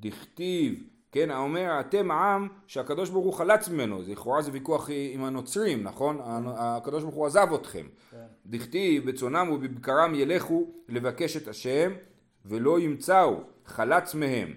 דכתיב 0.00 0.74
כן, 1.12 1.30
האומר 1.30 1.80
אתם 1.80 2.10
עם 2.10 2.48
שהקדוש 2.66 3.10
ברוך 3.10 3.24
הוא 3.24 3.34
חלץ 3.34 3.68
ממנו, 3.68 4.04
זה 4.04 4.12
לכאורה 4.12 4.42
זה 4.42 4.50
ויכוח 4.52 4.90
עם 5.12 5.24
הנוצרים, 5.24 5.82
נכון? 5.82 6.18
הקדוש 6.56 7.02
ברוך 7.02 7.14
הוא 7.14 7.26
עזב 7.26 7.48
אתכם. 7.54 7.86
כן. 8.10 8.16
דכתיב 8.46 9.10
בצונם 9.10 9.50
ובבקרם 9.52 10.14
ילכו 10.14 10.66
לבקש 10.88 11.36
את 11.36 11.48
השם 11.48 11.92
ולא 12.46 12.80
ימצאו, 12.80 13.40
חלץ 13.66 14.14
מהם. 14.14 14.54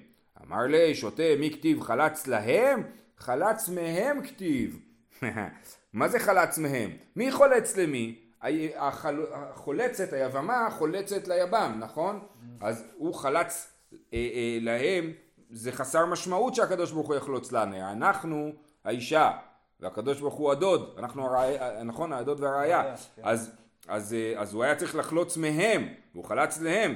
אמר 0.48 0.62
לי 0.68 0.96
שוטה 0.96 1.24
מי 1.40 1.52
כתיב 1.52 1.82
חלץ 1.82 2.28
להם? 2.28 2.84
חלץ 3.18 3.70
מהם 3.70 4.22
כתיב. 4.22 4.80
מה 5.94 6.08
זה 6.08 6.20
חלץ 6.20 6.58
מהם? 6.58 6.92
מי 7.16 7.32
חולץ 7.32 7.78
למי? 7.78 8.20
החולצת, 9.26 10.14
היבמה 10.14 10.68
חולצת 10.72 11.28
ליבם, 11.28 11.78
נכון? 11.80 12.20
Mm. 12.20 12.66
אז 12.66 12.84
הוא 12.98 13.14
חלץ 13.14 13.74
אה, 13.94 13.98
אה, 14.14 14.58
להם 14.62 15.12
זה 15.50 15.72
חסר 15.72 16.06
משמעות 16.06 16.56
שהקדוש 16.56 16.92
ברוך 16.92 17.08
הוא 17.08 17.16
יחלוץ 17.16 17.52
לנו, 17.52 17.92
אנחנו 17.92 18.52
האישה 18.86 19.32
והקדוש 19.80 20.20
ברוך 20.22 20.34
הוא 20.34 20.52
הדוד, 20.52 20.96
אנחנו 20.98 21.26
הראיה, 21.26 21.84
נכון 21.84 22.14
הדוד 22.14 22.40
והראיה, 22.40 22.84
כן. 23.16 23.22
אז, 23.24 23.52
אז, 23.88 24.16
אז 24.38 24.54
הוא 24.54 24.64
היה 24.64 24.76
צריך 24.76 24.96
לחלוץ 24.96 25.38
מהם, 25.38 25.88
והוא 26.14 26.26
חלץ 26.26 26.62
להם, 26.62 26.96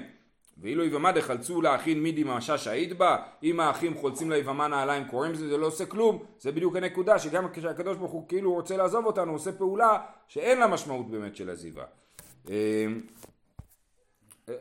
ואילו 0.61 0.83
יבמה 0.83 1.11
דחלצו 1.11 1.61
להכין 1.61 2.03
מידי 2.03 2.23
מהשה 2.23 2.57
שהיית 2.57 2.97
בה, 2.97 3.17
אם 3.43 3.59
האחים 3.59 3.97
חולצים 3.97 4.31
ליבמה 4.31 4.67
נעליים 4.67 5.07
קוראים 5.07 5.31
לזה, 5.31 5.47
זה 5.47 5.57
לא 5.57 5.65
עושה 5.65 5.85
כלום, 5.85 6.23
זה 6.39 6.51
בדיוק 6.51 6.75
הנקודה 6.75 7.19
שגם 7.19 7.47
כשהקדוש 7.53 7.97
ברוך 7.97 8.11
הוא 8.11 8.27
כאילו 8.27 8.53
רוצה 8.53 8.77
לעזוב 8.77 9.05
אותנו, 9.05 9.27
הוא 9.27 9.35
עושה 9.35 9.51
פעולה 9.51 9.97
שאין 10.27 10.59
לה 10.59 10.67
משמעות 10.67 11.09
באמת 11.09 11.35
של 11.35 11.49
עזיבה. 11.49 11.83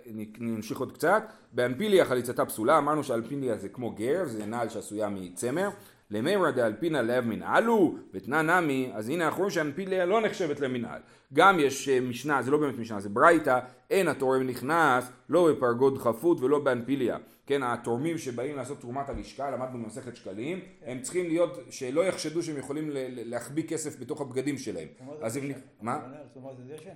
אמ, 0.06 0.24
נמשיך 0.38 0.78
עוד 0.78 0.92
קצת, 0.92 1.22
באנפיליה 1.52 2.04
חליצתה 2.04 2.44
פסולה, 2.44 2.78
אמרנו 2.78 3.04
שאלפיליה 3.04 3.56
זה 3.56 3.68
כמו 3.68 3.90
גר, 3.90 4.24
זה 4.24 4.46
נעל 4.46 4.68
שעשויה 4.68 5.08
מצמר, 5.08 5.68
למימרא 6.10 6.50
דאלפינא 6.50 6.98
לאב 6.98 7.24
מנעלו, 7.24 7.94
ותנא 8.14 8.42
נמי, 8.42 8.90
אז 8.94 9.08
הנה 9.08 9.24
אנחנו 9.24 9.38
רואים 9.38 9.50
שאנפיליה 9.50 10.06
לא 10.06 10.20
נחשבת 10.20 10.60
למנעל. 10.60 11.00
גם 11.32 11.60
יש 11.60 11.88
אה, 11.88 12.00
משנה, 12.00 12.42
זה 12.42 12.50
לא 12.50 12.58
באמת 12.58 12.78
משנה, 12.78 13.00
זה 13.00 13.08
ברייתא, 13.08 13.58
אין 13.90 14.08
התורם 14.08 14.42
נכנס 14.42 15.04
לא 15.28 15.52
בפרגוד 15.52 15.98
חפות 15.98 16.40
ולא 16.40 16.58
באנפיליה. 16.58 17.18
כן, 17.48 17.62
התורמים 17.62 18.18
שבאים 18.18 18.56
לעשות 18.56 18.80
תרומת 18.80 19.08
הלשכה, 19.08 19.50
למדנו 19.50 19.84
במסכת 19.84 20.16
שקלים, 20.16 20.60
הם 20.86 21.00
צריכים 21.02 21.26
להיות, 21.26 21.58
שלא 21.70 22.04
יחשדו 22.04 22.42
שהם 22.42 22.56
יכולים 22.56 22.90
להחביא 22.92 23.62
כסף 23.68 24.00
בתוך 24.00 24.20
הבגדים 24.20 24.58
שלהם. 24.58 24.88
אז 25.22 25.36
הם... 25.36 25.50
מה? 25.80 26.00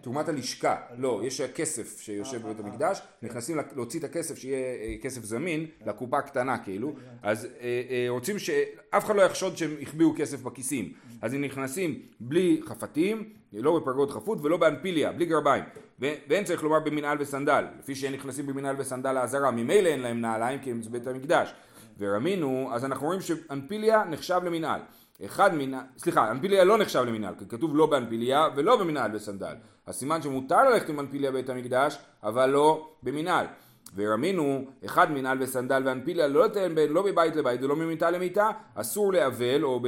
תרומת 0.01 0.29
הלשכה. 0.29 0.77
לא, 0.99 1.21
יש 1.25 1.41
כסף 1.41 2.01
שיושב 2.01 2.43
בבית 2.43 2.61
המקדש, 2.61 3.03
נכנסים 3.23 3.59
להוציא 3.77 4.01
את 4.01 4.05
הכסף, 4.05 4.39
שיהיה 4.39 4.59
אה, 4.59 4.95
כסף 5.03 5.25
זמין, 5.25 5.67
לקופה 5.87 6.19
הקטנה 6.19 6.59
כאילו, 6.59 6.95
אז 7.23 7.45
אה, 7.45 7.83
אה, 7.91 8.07
רוצים 8.09 8.39
שאף 8.39 9.05
אחד 9.05 9.17
לא 9.17 9.23
יחשוד 9.23 9.57
שהם 9.57 9.77
החביאו 9.83 10.15
כסף 10.17 10.43
בכיסים. 10.43 10.93
אז 11.23 11.35
הם 11.35 11.41
נכנסים 11.41 11.99
בלי 12.21 12.61
חפתים, 12.67 13.29
לא 13.53 13.79
בפרגוד 13.79 14.11
חפות 14.11 14.39
ולא 14.43 14.57
באנפיליה, 14.57 15.13
בלי 15.13 15.27
גרביים. 15.27 15.65
ואין 15.99 16.45
צריך 16.45 16.63
לומר 16.63 16.81
במנהל 16.81 17.17
וסנדל, 17.21 17.65
לפי 17.81 17.95
שהם 17.95 18.13
נכנסים 18.13 18.47
במנהל 18.47 18.77
וסנדל 18.79 19.13
לעזרה, 19.13 19.51
ממילא 19.51 19.89
אין 19.89 20.01
להם 20.01 20.21
נעליים 20.21 20.59
כי 20.59 20.71
הם 20.71 20.81
בית 20.91 21.07
המקדש. 21.07 21.55
ורמינו, 21.99 22.69
אז 22.73 22.85
אנחנו 22.85 23.07
רואים 23.07 23.21
שאנפיליה 23.21 24.05
נחשב 24.05 24.41
למנהל. 24.45 24.81
אחד 25.25 25.55
מן... 25.55 25.79
סליחה, 25.99 26.31
אנפיליה 26.31 26.65
לא 26.65 26.79
נחשב 26.79 27.05
למנהל, 27.07 27.35
כי 27.39 27.45
כתוב 27.49 27.77
לא 27.77 27.87
באנפיליה 27.87 28.49
ולא 28.57 28.77
במנהל 28.77 29.17
וסנדל. 29.17 29.55
הסימן 29.87 30.23
שמותר 30.23 30.71
ללכת 30.71 30.89
עם 30.89 31.01
אנפיליה 31.01 31.31
בבית 31.31 31.51
המקדש, 31.51 31.99
אבל 32.23 32.51
לא 32.51 32.89
במנהל. 33.03 33.47
ורמינו, 33.95 34.65
אחד 34.85 35.11
מנהל 35.11 35.43
וסנדל 35.43 35.83
ואנפיליה 35.85 36.29
לא 36.29 36.45
לטען 36.45 36.75
בין 36.75 36.93
לא 36.93 37.03
בבית 37.03 37.37
לבית 37.37 37.63
ולא 37.63 37.77
ממיטה 37.77 38.11
למיטה, 38.11 38.51
אסור 38.75 39.13
לאבל 39.13 39.65
או, 39.65 39.81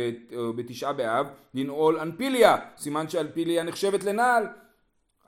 בתשעה 0.57 0.93
באב 0.93 1.27
לנעול 1.55 1.99
אנפיליה, 1.99 2.57
סימן 2.77 3.09
שאנפיליה 3.09 3.63
נחשבת 3.63 4.05
לנעל. 4.05 4.47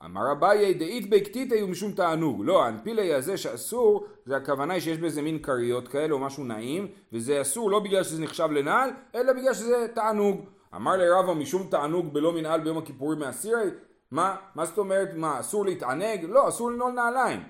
אמר 0.04 0.32
אביי 0.32 0.74
דאית 0.74 1.10
בקטיתא 1.10 1.54
הוא 1.54 1.70
משום 1.70 1.92
תענוג. 1.92 2.42
לא, 2.44 2.64
האנפילי 2.64 3.14
הזה 3.14 3.36
שאסור, 3.36 4.06
זה 4.24 4.36
הכוונה 4.36 4.74
היא 4.74 4.80
שיש 4.80 4.98
בזה 4.98 5.22
מין 5.22 5.38
כריות 5.38 5.88
כאלה 5.88 6.14
או 6.14 6.18
משהו 6.18 6.44
נעים, 6.44 6.88
וזה 7.12 7.40
אסור 7.40 7.70
לא 7.70 7.80
בגלל 7.80 8.02
שזה 8.02 8.22
נחשב 8.22 8.48
לנעל, 8.50 8.90
אלא 9.14 9.32
בגלל 9.32 9.54
שזה 9.54 9.86
תענוג. 9.94 10.44
אמר 10.74 10.96
לרבא 10.96 11.32
משום 11.32 11.66
תענוג 11.70 12.14
בלא 12.14 12.32
מנהל 12.32 12.60
ביום 12.60 12.78
הכיפורים 12.78 13.18
מהסירי? 13.18 13.70
מה, 14.10 14.36
מה 14.54 14.66
זאת 14.66 14.78
אומרת, 14.78 15.08
מה, 15.14 15.40
אסור 15.40 15.64
להתענג? 15.64 16.24
לא, 16.28 16.48
אסור 16.48 16.70
לנעול 16.70 16.92
נעליים. 16.92 17.42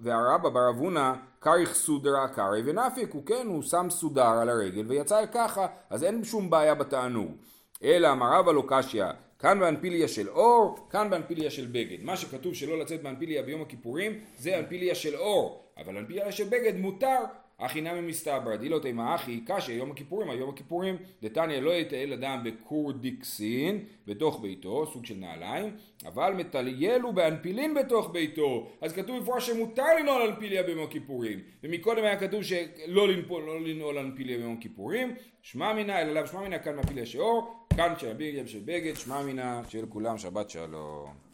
והרבא 0.00 0.48
בר 0.48 0.70
אבונה 0.70 1.14
קריך 1.40 1.74
סודרה 1.74 2.28
קרי 2.28 2.62
ונפיק, 2.64 3.12
הוא 3.12 3.26
כן, 3.26 3.46
הוא 3.46 3.62
שם 3.62 3.86
סודר 3.90 4.22
על 4.26 4.48
הרגל 4.48 4.84
ויצא 4.86 5.26
ככה, 5.32 5.66
אז 5.90 6.04
אין 6.04 6.24
שום 6.24 6.50
בעיה 6.50 6.74
בתענוג. 6.74 7.36
אלא 7.82 8.12
אמר 8.12 8.38
רבא 8.38 8.52
לא 8.52 8.64
קשיא, 8.68 9.04
כאן 9.38 9.60
באנפיליה 9.60 10.08
של 10.08 10.28
אור, 10.28 10.88
כאן 10.90 11.10
באנפיליה 11.10 11.50
של 11.50 11.66
בגד. 11.66 12.04
מה 12.04 12.16
שכתוב 12.16 12.54
שלא 12.54 12.78
לצאת 12.78 13.02
באנפיליה 13.02 13.42
ביום 13.42 13.62
הכיפורים, 13.62 14.20
זה 14.38 14.58
אנפיליה 14.58 14.94
של 14.94 15.16
אור, 15.16 15.64
אבל 15.78 15.96
אנפיליה 15.96 16.32
של 16.32 16.44
בגד 16.44 16.76
מותר. 16.76 17.18
אחי 17.60 17.80
נמי 17.80 18.00
מסתברא, 18.00 18.56
דילו 18.56 18.80
תימא 18.80 19.14
אחי 19.14 19.40
קשה 19.46 19.72
יום 19.72 19.90
הכיפורים, 19.90 20.30
היום 20.30 20.50
הכיפורים, 20.50 20.96
דתניא 21.22 21.60
לא 21.60 21.70
יתעל 21.70 22.12
אדם 22.12 22.44
בקורדיקסין 22.44 23.84
בתוך 24.06 24.40
ביתו, 24.40 24.86
סוג 24.92 25.06
של 25.06 25.14
נעליים, 25.14 25.76
אבל 26.06 26.34
מטליילו 26.36 27.12
באנפילין 27.12 27.74
בתוך 27.74 28.10
ביתו, 28.12 28.68
אז 28.80 28.92
כתוב 28.92 29.16
במפורש 29.16 29.46
שמותר 29.46 29.96
לנעול 30.00 30.22
אנפיליה 30.22 30.62
ביום 30.62 30.84
הכיפורים, 30.84 31.40
ומקודם 31.62 32.04
היה 32.04 32.20
כתוב 32.20 32.42
שלא 32.42 33.08
לנפול, 33.08 33.42
לא 33.42 33.60
לנעול 33.60 33.98
אנפיליה 33.98 34.38
ביום 34.38 34.56
הכיפורים, 34.58 35.14
שמע 35.42 35.72
מינה, 35.72 36.02
אלא 36.02 36.12
לאו 36.12 36.26
שמע 36.26 36.40
מינה 36.40 36.58
כאן 36.58 36.76
מאפיליה 36.76 37.06
שאור, 37.06 37.54
כאן 37.76 37.94
של 37.98 38.10
הבגד 38.10 38.48
של 38.48 38.60
בגד, 38.64 38.96
שמע 38.96 39.22
מינה 39.22 39.62
של 39.68 39.86
כולם, 39.88 40.18
שבת 40.18 40.50
שלום. 40.50 41.27